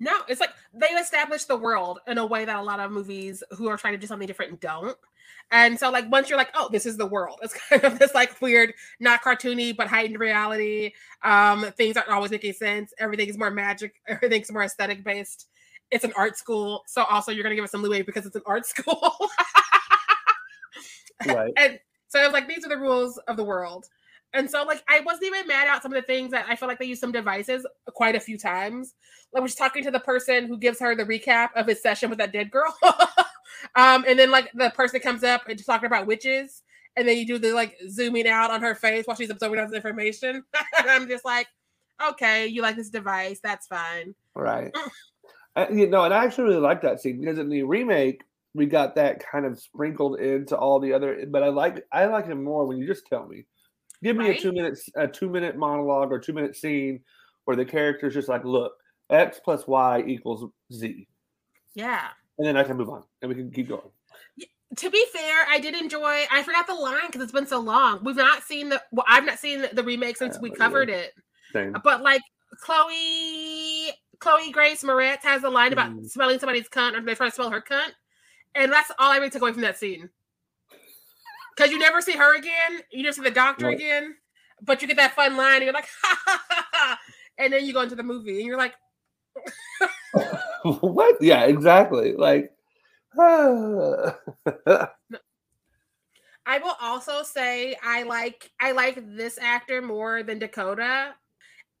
[0.00, 3.42] No, it's like they established the world in a way that a lot of movies
[3.50, 4.96] who are trying to do something different don't.
[5.52, 8.14] And so, like, once you're like, oh, this is the world, it's kind of this
[8.14, 10.92] like weird, not cartoony, but heightened reality.
[11.22, 12.94] Um, things aren't always making sense.
[12.98, 15.48] Everything is more magic, everything's more aesthetic based.
[15.90, 16.84] It's an art school.
[16.86, 19.12] So, also, you're to give us some leeway because it's an art school.
[21.26, 21.52] Right.
[21.56, 21.78] And
[22.08, 23.86] so, I was like, these are the rules of the world.
[24.32, 26.68] And so, like, I wasn't even mad at some of the things that I felt
[26.68, 28.94] like they used some devices quite a few times.
[29.32, 32.18] Like, was talking to the person who gives her the recap of his session with
[32.18, 32.76] that dead girl.
[33.74, 36.62] um, and then like the person comes up and just talking about witches,
[36.96, 39.66] and then you do the like zooming out on her face while she's absorbing all
[39.66, 40.44] this information.
[40.78, 41.48] I'm just like,
[42.10, 44.14] okay, you like this device, that's fine.
[44.34, 44.74] Right.
[45.56, 48.22] uh, you know, and I actually really like that scene because in the remake,
[48.54, 51.24] we got that kind of sprinkled into all the other.
[51.28, 53.46] But I like I like it more when you just tell me.
[54.02, 54.38] Give me right?
[54.38, 57.00] a two minutes a two minute monologue or two minute scene
[57.44, 58.72] where the character's just like, look,
[59.10, 61.06] X plus Y equals Z.
[61.74, 62.08] Yeah
[62.40, 63.82] and then I can move on and we can keep going.
[64.76, 66.24] To be fair, I did enjoy.
[66.30, 68.02] I forgot the line because it's been so long.
[68.02, 68.80] We've not seen the.
[68.92, 70.96] Well, I've not seen the, the remake since yeah, we covered yeah.
[70.96, 71.12] it.
[71.52, 71.76] Same.
[71.84, 72.22] But like
[72.62, 76.08] Chloe, Chloe Grace Moretz has a line about mm.
[76.08, 77.90] smelling somebody's cunt or they're trying to smell her cunt,
[78.54, 80.08] and that's all I really took away from that scene.
[81.56, 83.76] Because you never see her again, you never see the doctor right.
[83.76, 84.16] again,
[84.62, 86.98] but you get that fun line, and you're like, ha ha ha ha,
[87.38, 88.74] and then you go into the movie, and you're like.
[90.62, 91.16] what?
[91.20, 92.14] Yeah, exactly.
[92.14, 92.52] Like,
[93.18, 94.14] I
[96.58, 101.14] will also say I like I like this actor more than Dakota.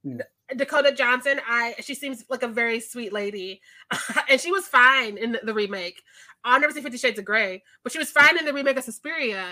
[0.06, 0.20] Mm.
[0.56, 3.60] Dakota Johnson, I she seems like a very sweet lady,
[4.28, 6.02] and she was fine in the, the remake.
[6.44, 8.84] I'll never see Fifty Shades of Grey, but she was fine in the remake of
[8.84, 9.46] Suspiria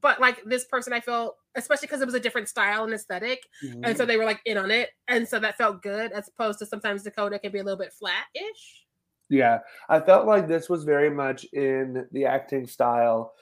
[0.00, 3.44] but like this person i felt especially because it was a different style and esthetic
[3.64, 3.84] mm-hmm.
[3.84, 4.08] and so mm-hmm.
[4.08, 7.02] they were like in on it and so that felt good as opposed to sometimes
[7.02, 8.84] dakota can be a little bit flat-ish
[9.28, 13.32] yeah i felt like this was very much in the acting style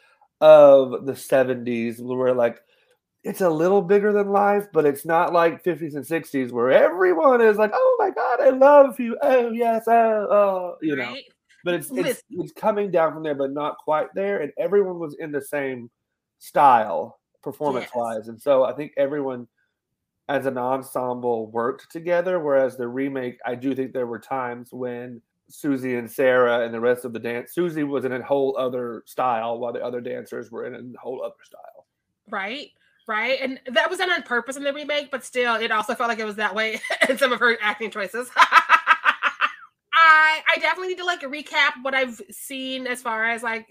[0.41, 2.61] of the 70s where like
[3.25, 7.41] it's a little bigger than life but it's not like 50s and 60s where everyone
[7.41, 11.15] is like oh my god i love you oh yes oh, oh you right?
[11.15, 11.21] know
[11.64, 15.16] but it's, it's it's coming down from there but not quite there and everyone was
[15.18, 15.90] in the same
[16.38, 18.18] style performance wise.
[18.20, 18.29] Yes.
[18.29, 19.46] And so I think everyone
[20.29, 22.40] as an ensemble worked together.
[22.40, 26.81] Whereas the remake, I do think there were times when Susie and Sarah and the
[26.81, 30.51] rest of the dance, Susie was in a whole other style while the other dancers
[30.51, 31.87] were in a whole other style.
[32.31, 32.70] Right.
[33.09, 33.38] Right.
[33.40, 36.20] And that was done on purpose in the remake, but still, it also felt like
[36.20, 38.31] it was that way in some of her acting choices.
[40.03, 43.67] I I definitely need to like recap what I've seen as far as like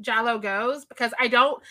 [0.00, 1.62] Giallo goes because I don't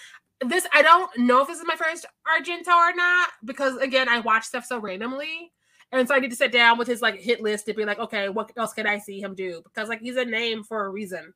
[0.42, 4.20] this I don't know if this is my first Argento or not because again I
[4.20, 5.52] watch stuff so randomly.
[5.92, 7.98] And so I need to sit down with his like hit list to be like,
[7.98, 9.62] okay, what else can I see him do?
[9.64, 11.34] Because like he's a name for a reason.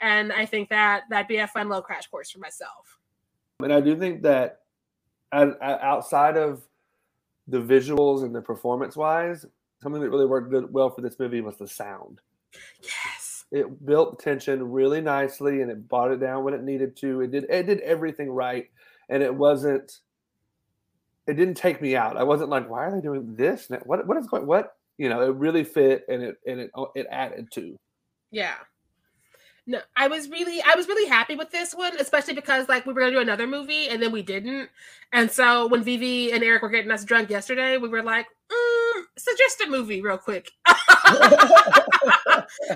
[0.00, 2.98] And I think that that'd be a fun little crash course for myself.
[3.60, 4.60] And I do think that
[5.32, 6.62] outside of
[7.48, 9.46] the visuals and the performance wise,
[9.82, 12.20] something that really worked good, well for this movie was the sound.
[12.82, 17.20] Yes it built tension really nicely and it brought it down when it needed to.
[17.20, 18.68] It did it did everything right,
[19.08, 20.00] and it wasn't.
[21.26, 22.16] It didn't take me out.
[22.16, 23.68] I wasn't like, why are they doing this?
[23.84, 24.46] What what is going?
[24.46, 25.22] What you know?
[25.22, 27.76] It really fit and it and it it added to.
[28.30, 28.56] Yeah.
[29.68, 32.92] No, I was really, I was really happy with this one, especially because like we
[32.92, 34.70] were gonna do another movie and then we didn't.
[35.12, 39.02] And so when Vivi and Eric were getting us drunk yesterday, we were like, mm,
[39.18, 40.52] suggest a movie real quick.
[40.66, 40.86] I'm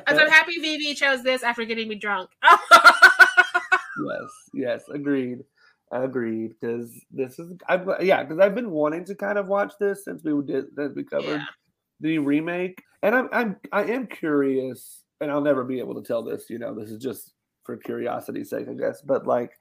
[0.06, 2.30] happy Vivi chose this after getting me drunk.
[2.42, 5.44] yes, yes, agreed.
[5.92, 6.54] Agreed.
[6.60, 10.24] Because this is, I've, yeah, because I've been wanting to kind of watch this since
[10.24, 11.46] we did, since we covered yeah.
[12.00, 16.22] the remake, and I'm, I'm, I am curious, and I'll never be able to tell
[16.22, 16.48] this.
[16.48, 17.32] You know, this is just
[17.64, 19.00] for curiosity's sake, I guess.
[19.02, 19.52] But like,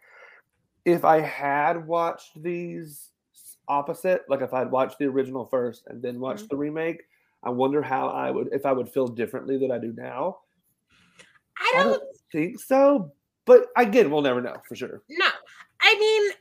[0.86, 3.10] if I had watched these
[3.68, 6.56] opposite, like if I'd watched the original first and then watched mm-hmm.
[6.56, 7.04] the remake,
[7.44, 10.40] I wonder how I would if I would feel differently than I do now.
[11.58, 13.12] I don't, I don't think so,
[13.46, 15.02] but again, we'll never know for sure.
[15.10, 15.28] No,
[15.82, 16.32] I mean,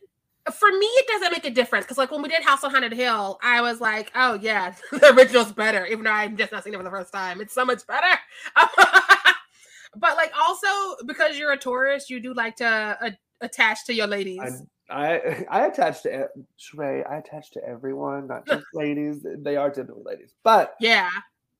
[0.52, 2.92] for me, it doesn't make a difference because, like, when we did House on Haunted
[2.92, 6.74] Hill, I was like, "Oh yeah, the original's better," even though I'm just not seeing
[6.74, 7.40] it for the first time.
[7.40, 8.18] It's so much better.
[9.96, 10.66] but like, also
[11.06, 14.40] because you're a Taurus, you do like to uh, attach to your ladies.
[14.90, 17.08] I I attach to Sheree.
[17.10, 19.24] I attach to everyone, not just ladies.
[19.24, 21.08] They are typically ladies, but yeah.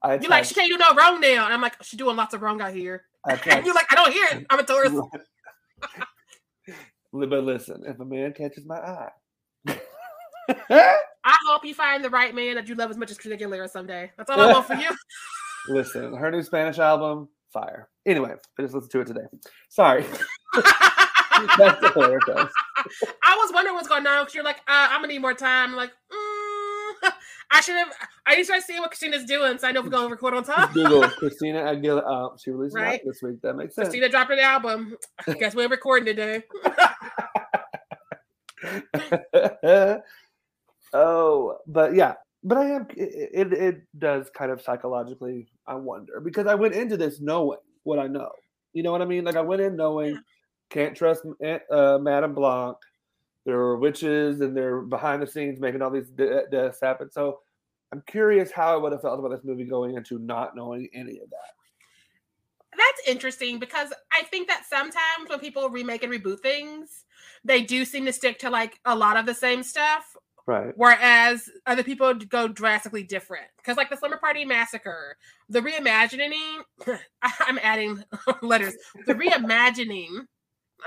[0.03, 1.45] I You're like, she can't do no wrong now.
[1.45, 3.05] And I'm like, she's doing lots of wrong out here.
[3.29, 4.47] And you're like, I don't hear it.
[4.49, 4.93] I'm a Taurus.
[7.13, 9.11] but listen, if a man catches my eye,
[10.69, 13.69] I hope you find the right man that you love as much as Christina Aguilera
[13.69, 14.11] someday.
[14.17, 14.89] That's all I want for you.
[15.69, 17.89] listen, her new Spanish album, fire.
[18.07, 19.27] Anyway, I just listened to it today.
[19.69, 20.05] Sorry.
[21.59, 22.53] That's hilarious.
[23.23, 25.71] I was wondering what's going on because you're like, uh, I'm gonna need more time.
[25.71, 27.11] I'm like, mm,
[27.51, 27.93] I should have.
[28.27, 30.35] I need to try to see what Christina's doing, so I know we're gonna record
[30.35, 30.73] on time.
[30.73, 32.33] Google Christina Aguilera.
[32.33, 32.87] Uh, she released right?
[32.87, 33.41] an album this week.
[33.43, 33.89] That makes sense.
[33.89, 34.97] Christina dropped an album.
[35.27, 36.43] I guess we're recording today.
[40.93, 42.87] oh, but yeah, but I am.
[42.97, 45.49] It, it, does kind of psychologically.
[45.67, 48.31] I wonder because I went into this knowing what I know.
[48.73, 49.25] You know what I mean?
[49.25, 50.21] Like I went in knowing
[50.71, 51.25] can't trust
[51.71, 52.77] uh, Madame Blanc.
[53.47, 57.11] There are witches and they're behind the scenes making all these deaths happen.
[57.11, 57.41] So
[57.93, 61.19] I'm curious how I would have felt about this movie going into not knowing any
[61.19, 61.55] of that.
[62.77, 67.05] That's interesting because I think that sometimes when people remake and reboot things,
[67.45, 70.05] they do seem to stick to like a lot of the same stuff.
[70.49, 70.73] Right.
[70.77, 73.49] Whereas other people go drastically different.
[73.59, 75.19] Because like the Slumber Party Massacre,
[75.51, 76.63] the reimagining,
[77.23, 78.03] I'm adding
[78.43, 78.75] letters.
[79.07, 80.27] The reimagining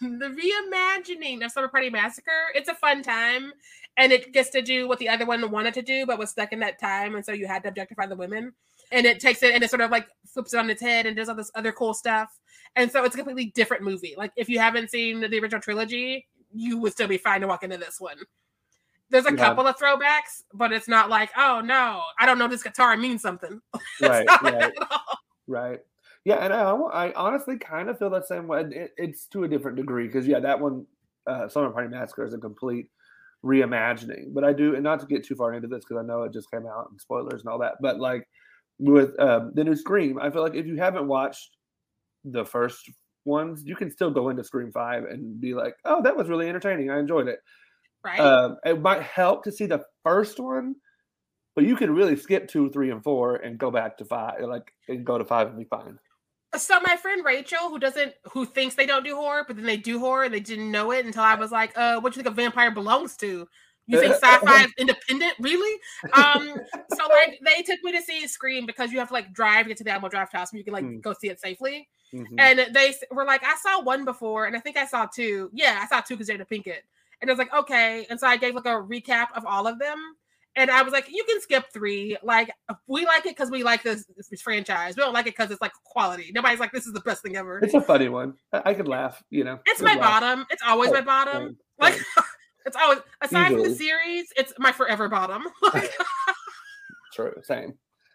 [0.00, 2.30] the reimagining of Slumber Party Massacre.
[2.54, 3.52] It's a fun time,
[3.96, 6.52] and it gets to do what the other one wanted to do, but was stuck
[6.52, 8.52] in that time, and so you had to objectify the women.
[8.92, 11.16] And it takes it and it sort of like flips it on its head and
[11.16, 12.38] does all this other cool stuff.
[12.76, 14.14] And so it's a completely different movie.
[14.16, 17.62] Like if you haven't seen the original trilogy, you would still be fine to walk
[17.62, 18.16] into this one.
[19.10, 19.36] There's a yeah.
[19.36, 23.22] couple of throwbacks, but it's not like, oh no, I don't know this guitar means
[23.22, 23.60] something.
[24.00, 24.72] right, right,
[25.46, 25.80] right.
[26.24, 28.64] Yeah, and I, I honestly kind of feel that same way.
[28.70, 30.86] It, it's to a different degree because yeah, that one,
[31.26, 32.88] uh, Slumber Party Massacre, is a complete
[33.44, 34.34] reimagining.
[34.34, 36.32] But I do, and not to get too far into this because I know it
[36.32, 37.74] just came out and spoilers and all that.
[37.80, 38.26] But like
[38.80, 41.56] with um, the new Scream, I feel like if you haven't watched
[42.24, 42.90] the first
[43.26, 46.48] ones, you can still go into Scream Five and be like, "Oh, that was really
[46.48, 46.90] entertaining.
[46.90, 47.40] I enjoyed it."
[48.04, 48.20] Right.
[48.20, 50.76] Um, it might help to see the first one,
[51.54, 54.72] but you can really skip two, three, and four and go back to five, like
[54.88, 55.98] and go to five and be fine.
[56.56, 59.76] So my friend Rachel, who doesn't, who thinks they don't do horror, but then they
[59.76, 62.22] do horror, and they didn't know it until I was like, "Uh, what do you
[62.22, 63.48] think a vampire belongs to?"
[63.86, 65.80] You think sci-fi is independent, really?
[66.12, 66.54] Um,
[66.94, 69.76] so like they took me to see Scream because you have to like drive get
[69.78, 71.00] to the Alamo Drafthouse and you can like mm.
[71.00, 71.88] go see it safely.
[72.12, 72.38] Mm-hmm.
[72.38, 75.50] And they were like, I saw one before, and I think I saw two.
[75.52, 76.80] Yeah, I saw two because Jada Pinkett.
[77.20, 78.06] And I was like, okay.
[78.10, 79.98] And so I gave like a recap of all of them.
[80.54, 82.16] And I was like, you can skip three.
[82.22, 82.50] Like,
[82.86, 84.96] we like it because we like this, this, franchise.
[84.96, 86.32] We don't like it because it's like quality.
[86.34, 87.58] Nobody's like, this is the best thing ever.
[87.58, 88.34] It's a funny one.
[88.54, 89.58] I, I could laugh, you know.
[89.66, 90.22] It's my laugh.
[90.22, 90.46] bottom.
[90.48, 91.58] It's always oh, my bottom.
[91.78, 91.98] like,
[92.66, 95.44] it's always, aside from the series, it's my forever bottom.
[97.14, 97.32] True.
[97.42, 97.74] Same.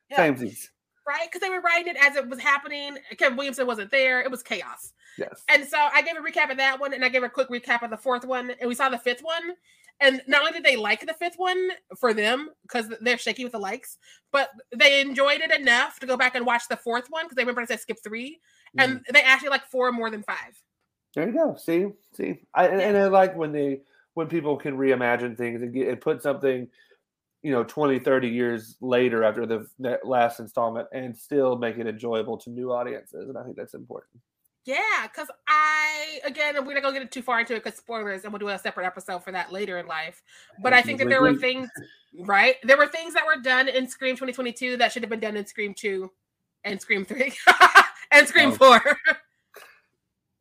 [0.10, 0.18] Yeah.
[0.18, 0.70] Same these.
[1.08, 1.28] Right?
[1.28, 2.98] Because they were writing it as it was happening.
[3.18, 4.22] Kevin Williamson wasn't there.
[4.22, 4.94] It was chaos.
[5.18, 5.42] Yes.
[5.50, 7.82] And so I gave a recap of that one and I gave a quick recap
[7.82, 8.52] of the fourth one.
[8.60, 9.56] And we saw the fifth one.
[10.00, 13.54] And not only did they like the fifth one for them because they're shaky with
[13.54, 13.98] the likes,
[14.32, 17.44] but they enjoyed it enough to go back and watch the fourth one because they
[17.44, 18.40] remember I said skip three,
[18.78, 18.84] mm.
[18.84, 20.60] and they actually like four more than five.
[21.14, 21.56] There you go.
[21.56, 23.82] See, see, I, and, and I like when they
[24.14, 26.68] when people can reimagine things and, get, and put something
[27.42, 29.68] you know 20 30 years later after the
[30.04, 34.22] last installment and still make it enjoyable to new audiences and i think that's important
[34.66, 38.32] yeah, because I again we're not gonna get too far into it because spoilers, and
[38.32, 40.22] we'll do a separate episode for that later in life.
[40.62, 41.68] But I think that there were things,
[42.20, 42.58] right?
[42.64, 45.48] There were things that were done in Scream 2022 that should have been done in
[45.48, 46.12] Scream 2
[46.64, 47.34] and Scream 3
[48.12, 48.80] and Scream oh.
[48.80, 48.98] 4.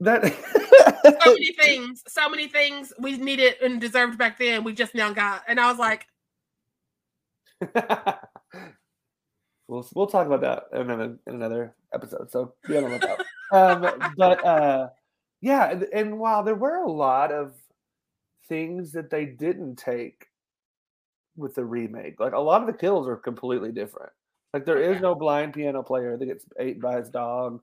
[0.01, 4.65] That so many things, so many things we needed and deserved back then.
[4.65, 6.07] We just now got, and I was like,
[9.69, 12.31] we'll we'll talk about that in another, in another episode.
[12.31, 13.21] So be on the lookout
[13.51, 14.89] um, but uh,
[15.41, 17.55] yeah, and, and while there were a lot of
[18.49, 20.27] things that they didn't take
[21.37, 24.13] with the remake, like a lot of the kills are completely different.
[24.53, 27.61] Like there is no blind piano player that gets ate by his dog.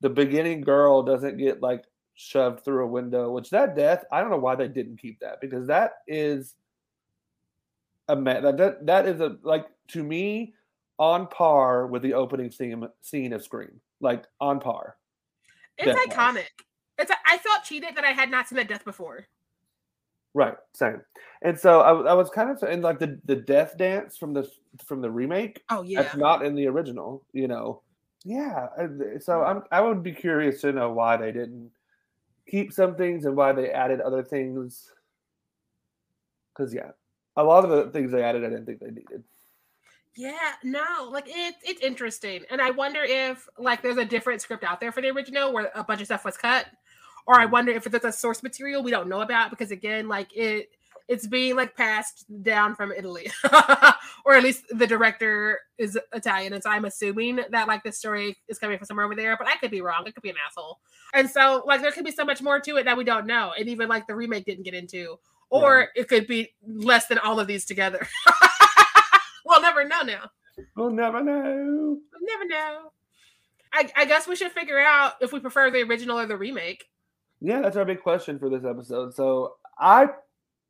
[0.00, 1.84] The beginning girl doesn't get like
[2.14, 5.40] shoved through a window, which that death, I don't know why they didn't keep that
[5.40, 6.54] because that is
[8.08, 10.54] a that that, that is a like to me
[10.98, 14.96] on par with the opening scene scene of Scream, like on par.
[15.78, 16.44] It's iconic.
[16.98, 19.26] It's a, I felt cheated that I had not seen that death before.
[20.34, 21.00] Right, same.
[21.42, 24.50] And so I, I was kind of in like the the death dance from the
[24.84, 25.62] from the remake.
[25.70, 27.24] Oh yeah, that's not in the original.
[27.32, 27.82] You know,
[28.24, 28.68] yeah.
[28.78, 29.44] Uh, so hmm.
[29.44, 31.70] I'm I would be curious to know why they didn't
[32.48, 34.90] keep some things and why they added other things.
[36.52, 36.90] Because yeah,
[37.36, 39.24] a lot of the things they added, I didn't think they needed.
[40.16, 44.64] Yeah, no, like it's it's interesting, and I wonder if like there's a different script
[44.64, 46.66] out there for the original where a bunch of stuff was cut,
[47.26, 47.52] or I hmm.
[47.52, 50.70] wonder if there's a source material we don't know about because again, like it
[51.08, 53.30] it's being like passed down from Italy,
[54.24, 58.38] or at least the director is Italian, and so I'm assuming that like the story
[58.48, 60.04] is coming from somewhere over there, but I could be wrong.
[60.06, 60.78] It could be an asshole,
[61.12, 63.52] and so like there could be so much more to it that we don't know,
[63.58, 65.18] and even like the remake didn't get into,
[65.50, 66.02] or yeah.
[66.02, 68.06] it could be less than all of these together.
[69.46, 70.30] we'll never know now.
[70.76, 71.98] We'll never know.
[72.12, 72.92] We'll never know.
[73.72, 76.84] I, I guess we should figure out if we prefer the original or the remake.
[77.40, 79.14] Yeah, that's our big question for this episode.
[79.14, 80.08] So I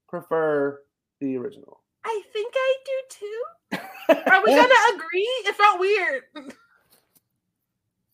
[0.08, 0.80] prefer
[1.20, 1.80] the original.
[2.04, 3.44] I think I do too.
[4.30, 5.32] Are we gonna agree?
[5.46, 6.22] It felt weird.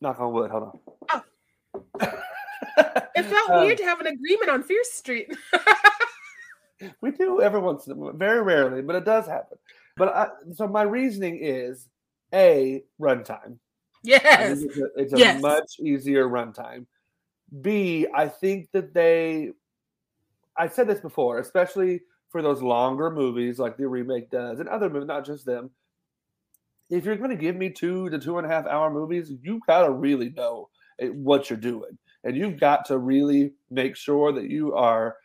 [0.01, 0.51] Knock on wood.
[0.51, 0.78] Hold on.
[1.12, 1.22] Oh.
[3.14, 5.34] it felt um, weird to have an agreement on Fierce Street.
[7.01, 9.59] we do every once in a while, very rarely, but it does happen.
[9.97, 11.88] But I, so my reasoning is
[12.32, 13.59] a runtime.
[14.03, 15.43] Yes, it's a, it's a yes.
[15.43, 16.86] much easier runtime.
[17.61, 19.51] B, I think that they.
[20.61, 24.91] I said this before, especially for those longer movies like the remake does, and other
[24.91, 25.71] movies, not just them.
[26.91, 29.61] If you're going to give me two to two and a half hour movies, you
[29.67, 34.75] gotta really know what you're doing, and you've got to really make sure that you
[34.75, 35.17] are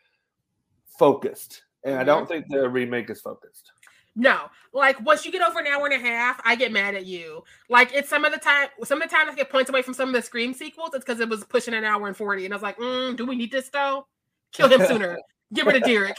[0.98, 1.64] focused.
[1.84, 2.00] And mm-hmm.
[2.00, 3.72] I don't think the remake is focused.
[4.18, 7.04] No, like once you get over an hour and a half, I get mad at
[7.04, 7.44] you.
[7.68, 9.92] Like it's some of the time, some of the time I get points away from
[9.92, 10.94] some of the Scream sequels.
[10.94, 13.26] It's because it was pushing an hour and forty, and I was like, mm, "Do
[13.26, 14.06] we need this though?
[14.52, 15.18] Kill him sooner.
[15.54, 16.16] Get rid of Derek."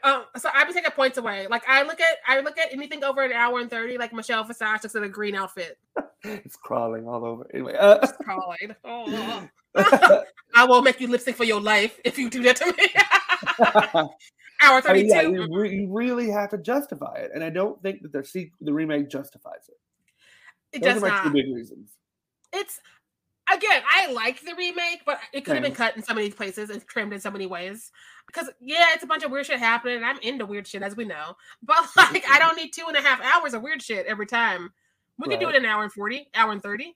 [0.04, 1.48] um, so I be taking points away.
[1.48, 4.44] Like I look at, I look at anything over an hour and thirty, like Michelle
[4.44, 5.78] Visage looks in a green outfit.
[6.24, 7.48] it's crawling all over.
[7.54, 8.00] Anyway, uh.
[8.02, 8.76] it's crawling.
[8.84, 9.48] Oh.
[10.56, 12.90] I will make you lip sync for your life if you do that to me.
[14.62, 14.90] Hour 32.
[14.90, 17.32] I mean, yeah, you, re- you, really have to justify it.
[17.34, 19.78] And I don't think that the, se- the remake justifies it.
[20.74, 21.24] It Those does are my not.
[21.24, 21.92] two big reasons.
[22.52, 22.80] It's,
[23.54, 26.70] again, I like the remake, but it could have been cut in so many places
[26.70, 27.92] and trimmed in so many ways.
[28.28, 29.98] Because, yeah, it's a bunch of weird shit happening.
[29.98, 31.36] And I'm into weird shit, as we know.
[31.64, 34.72] But, like, I don't need two and a half hours of weird shit every time.
[35.18, 35.32] We right.
[35.32, 36.96] could do it in an hour and 40, hour and 30.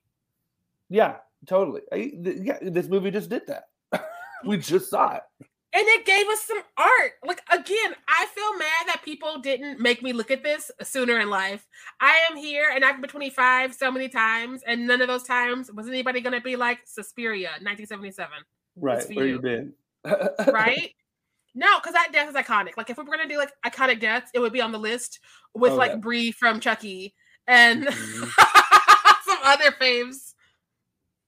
[0.89, 1.82] Yeah, totally.
[1.91, 3.66] I, th- yeah, this movie just did that.
[4.45, 7.13] we just saw it and it gave us some art.
[7.26, 11.30] Like again, I feel mad that people didn't make me look at this sooner in
[11.30, 11.67] life.
[11.99, 15.71] I am here and I've been 25 so many times, and none of those times
[15.71, 18.32] was anybody gonna be like Suspiria, 1977.
[18.76, 19.05] Right.
[19.15, 19.74] Where you been?
[20.03, 20.91] right?
[21.55, 22.78] No, because that death is iconic.
[22.78, 25.19] Like if we were gonna do like iconic deaths, it would be on the list
[25.53, 25.97] with oh, like yeah.
[25.97, 27.13] Bree from Chucky
[27.45, 28.24] and mm-hmm.
[29.24, 30.34] some other faves.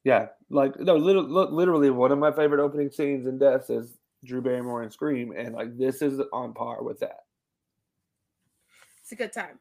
[0.04, 3.96] Yeah, like no, literally, literally one of my favorite opening scenes in deaths is
[4.26, 7.20] Drew Barrymore and Scream, and like this is on par with that.
[9.02, 9.60] It's a good time.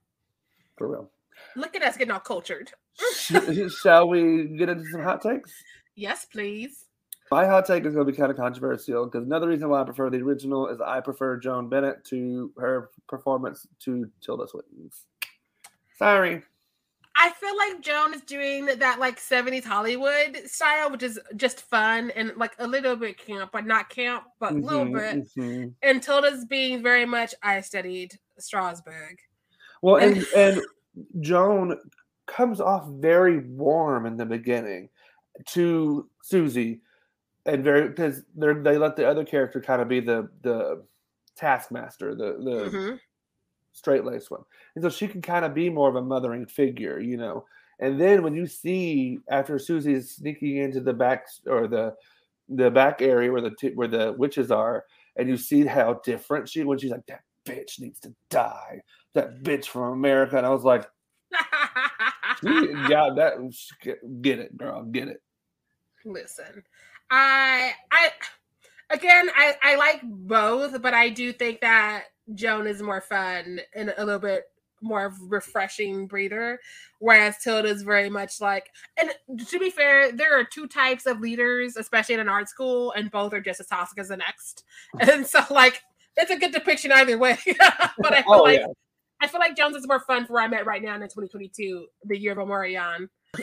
[0.77, 1.11] For real.
[1.57, 2.73] Look at us getting all cultured.
[3.19, 5.53] Shall we get into some hot takes?
[5.97, 6.87] Yes, please.
[7.31, 9.85] My hot take is going to be kind of controversial because another reason why I
[9.85, 15.07] prefer the original is I prefer Joan Bennett to her performance to Tilda Swinton's.
[15.99, 16.43] Sorry.
[17.17, 22.11] I feel like Joan is doing that like 70s Hollywood style, which is just fun
[22.11, 25.29] and like a little bit camp, but not camp, but a mm-hmm, little bit.
[25.37, 25.69] Mm-hmm.
[25.83, 29.17] And Tilda's being very much I studied Strasberg.
[29.81, 30.61] Well, and and
[31.21, 31.79] Joan
[32.27, 34.89] comes off very warm in the beginning
[35.49, 36.81] to Susie,
[37.47, 40.85] and very because they they let the other character kind of be the the
[41.37, 42.97] taskmaster, the the mm-hmm
[43.75, 44.45] straight laced one.
[44.75, 47.45] And so she can kind of be more of a mothering figure, you know.
[47.81, 51.95] And then when you see after Susie is sneaking into the back or the
[52.49, 54.85] the back area where the t- where the witches are,
[55.17, 58.81] and you see how different she when she's like that bitch needs to die,
[59.15, 60.87] that bitch from America, and I was like,
[62.43, 63.35] yeah, that
[64.23, 65.21] get it, girl, get it.
[66.05, 66.63] Listen,
[67.11, 68.11] I I
[68.91, 72.05] again I I like both, but I do think that
[72.35, 74.45] Joan is more fun and a little bit
[74.81, 76.61] more refreshing breather,
[76.99, 78.71] whereas Tilda's very much like.
[79.01, 79.11] And
[79.49, 83.11] to be fair, there are two types of leaders, especially in an art school, and
[83.11, 84.65] both are just as toxic as the next.
[85.01, 85.81] And so, like,
[86.17, 87.39] it's a good depiction either way.
[87.99, 88.67] but I feel oh, like yeah.
[89.21, 91.87] I feel like Joan's is more fun for where I'm at right now in 2022,
[92.05, 93.09] the year of Omarion.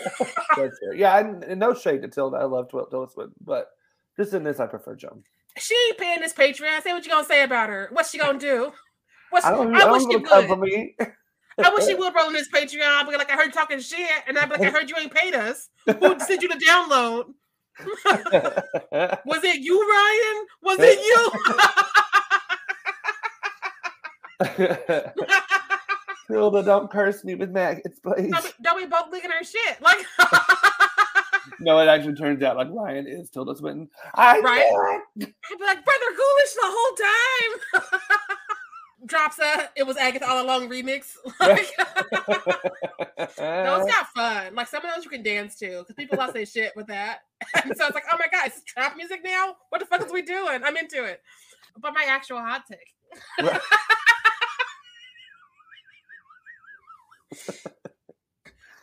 [0.93, 2.37] yeah, and, and, no shade to Tilda.
[2.37, 3.07] I love Tilda
[3.43, 3.69] but
[4.15, 5.23] just in this, I prefer Joan.
[5.57, 6.81] She ain't paying this Patreon.
[6.81, 7.89] Say what you gonna say about her.
[7.91, 8.71] What's she gonna do?
[9.29, 10.47] What's, I, don't, I, I wish she would.
[10.47, 10.95] For me.
[11.57, 13.05] I wish she would roll in this Patreon.
[13.05, 15.13] But like I heard you talking shit, and I'd be like, I heard you ain't
[15.13, 15.69] paid us.
[15.85, 17.33] Who sent you the download?
[19.25, 20.45] Was it you, Ryan?
[20.61, 21.31] Was it you?
[26.27, 28.31] Tilda, don't curse me with maggots, please.
[28.31, 29.81] don't, be, don't be both licking her shit.
[29.81, 30.05] Like,
[31.59, 33.89] no, it actually turns out like Ryan is Tilda Swinton.
[34.15, 35.01] I right?
[35.21, 36.95] I'd be like, Brother Ghoulish the whole
[37.81, 37.89] time.
[39.05, 41.15] Drops a it was Agatha all along remix.
[41.39, 41.67] Like,
[43.39, 44.53] no, it's not fun.
[44.55, 47.21] Like some of those you can dance to because people lost their shit with that.
[47.63, 49.55] And so it's like, oh my god, it's trap music now.
[49.69, 50.61] What the fuck is we doing?
[50.63, 51.21] I'm into it.
[51.77, 52.95] But my actual hot take.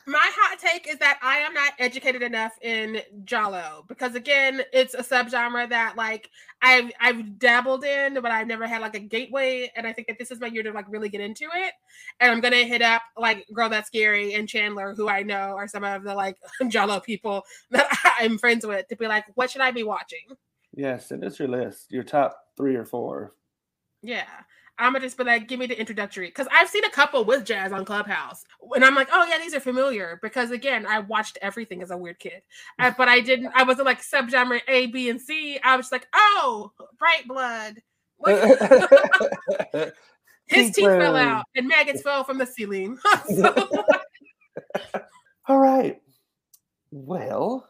[0.08, 4.94] My hot take is that I am not educated enough in Giallo because again, it's
[4.94, 6.30] a subgenre that like
[6.62, 9.70] I've I've dabbled in, but I've never had like a gateway.
[9.76, 11.74] And I think that this is my year to like really get into it.
[12.20, 15.68] And I'm gonna hit up like Girl That's Scary and Chandler, who I know are
[15.68, 16.38] some of the like
[16.68, 17.86] Giallo people that
[18.18, 20.24] I'm friends with, to be like, what should I be watching?
[20.74, 23.34] Yes, send us your list, your top three or four.
[24.02, 24.24] Yeah.
[24.78, 27.44] I'm gonna just be like, give me the introductory because I've seen a couple with
[27.44, 31.38] jazz on Clubhouse, and I'm like, oh yeah, these are familiar because again, I watched
[31.42, 32.42] everything as a weird kid,
[32.78, 33.52] uh, but I didn't.
[33.54, 35.58] I wasn't like subgenre A, B, and C.
[35.62, 37.82] I was like, oh, bright blood.
[40.48, 42.98] His teeth fell out and maggots fell from the ceiling.
[45.46, 46.00] All right.
[46.90, 47.68] Well,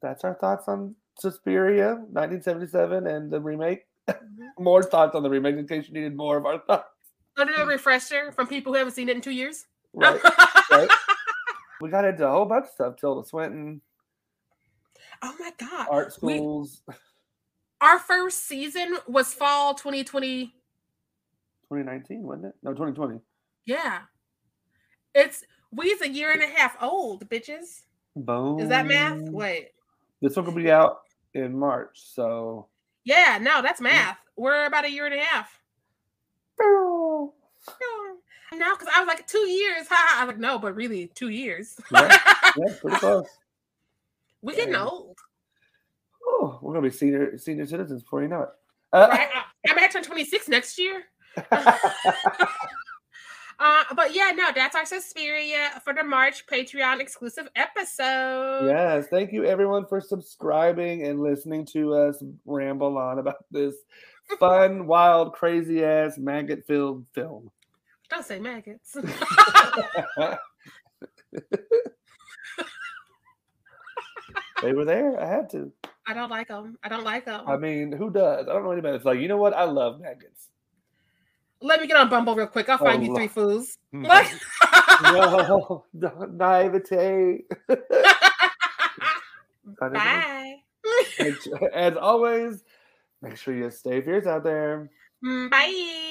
[0.00, 3.84] that's our thoughts on Suspiria 1977 and the remake.
[4.08, 4.42] Mm-hmm.
[4.62, 6.88] more thoughts on the remake in case you needed more of our thoughts.
[7.38, 9.66] A little refresher from people who haven't seen it in two years.
[9.92, 10.20] Right.
[10.70, 10.88] right.
[11.80, 12.96] We got into a whole bunch of stuff.
[12.96, 13.80] Tilda Swinton.
[15.20, 15.88] Oh my god.
[15.90, 16.80] Art schools.
[16.86, 16.94] We,
[17.80, 20.44] our first season was fall 2020.
[20.44, 22.54] 2019, wasn't it?
[22.62, 23.18] No, 2020.
[23.66, 24.02] Yeah.
[25.12, 25.42] It's
[25.72, 27.80] we's a year and a half old, bitches.
[28.14, 28.60] Boom.
[28.60, 29.18] Is that math?
[29.22, 29.70] Wait.
[30.20, 31.00] This one will be out
[31.34, 32.68] in March, so
[33.04, 34.18] yeah, no, that's math.
[34.36, 35.60] We're about a year and a half.
[38.54, 39.86] No, because I was like two years.
[39.90, 40.20] Ha!
[40.20, 41.80] I was like, no, but really two years.
[41.90, 42.18] yeah,
[42.56, 43.26] yeah, pretty close.
[44.42, 44.84] We getting yeah.
[44.84, 45.16] old.
[46.24, 48.48] Oh, we're gonna be senior senior citizens before you know it.
[48.92, 49.28] Uh, right?
[49.66, 51.04] I, I'm turn 26 next year.
[53.62, 58.66] Uh, but yeah, no, that's our Suspiria for the March Patreon exclusive episode.
[58.66, 63.76] Yes, thank you everyone for subscribing and listening to us ramble on about this
[64.40, 67.52] fun, wild, crazy ass maggot filled film.
[68.10, 68.96] Don't say maggots.
[74.60, 75.20] they were there.
[75.20, 75.70] I had to.
[76.08, 76.78] I don't like them.
[76.82, 77.44] I don't like them.
[77.46, 78.48] I mean, who does?
[78.48, 78.96] I don't know anybody.
[78.96, 79.54] It's like, you know what?
[79.54, 80.48] I love maggots.
[81.62, 82.68] Let me get on Bumble real quick.
[82.68, 83.78] I'll find oh, you three fools.
[83.92, 84.02] Hmm.
[85.02, 85.84] no,
[86.30, 87.44] naivete.
[89.80, 90.56] Bye.
[91.72, 92.64] As always,
[93.20, 94.90] make sure you stay fierce out there.
[95.24, 96.08] Mm, bye.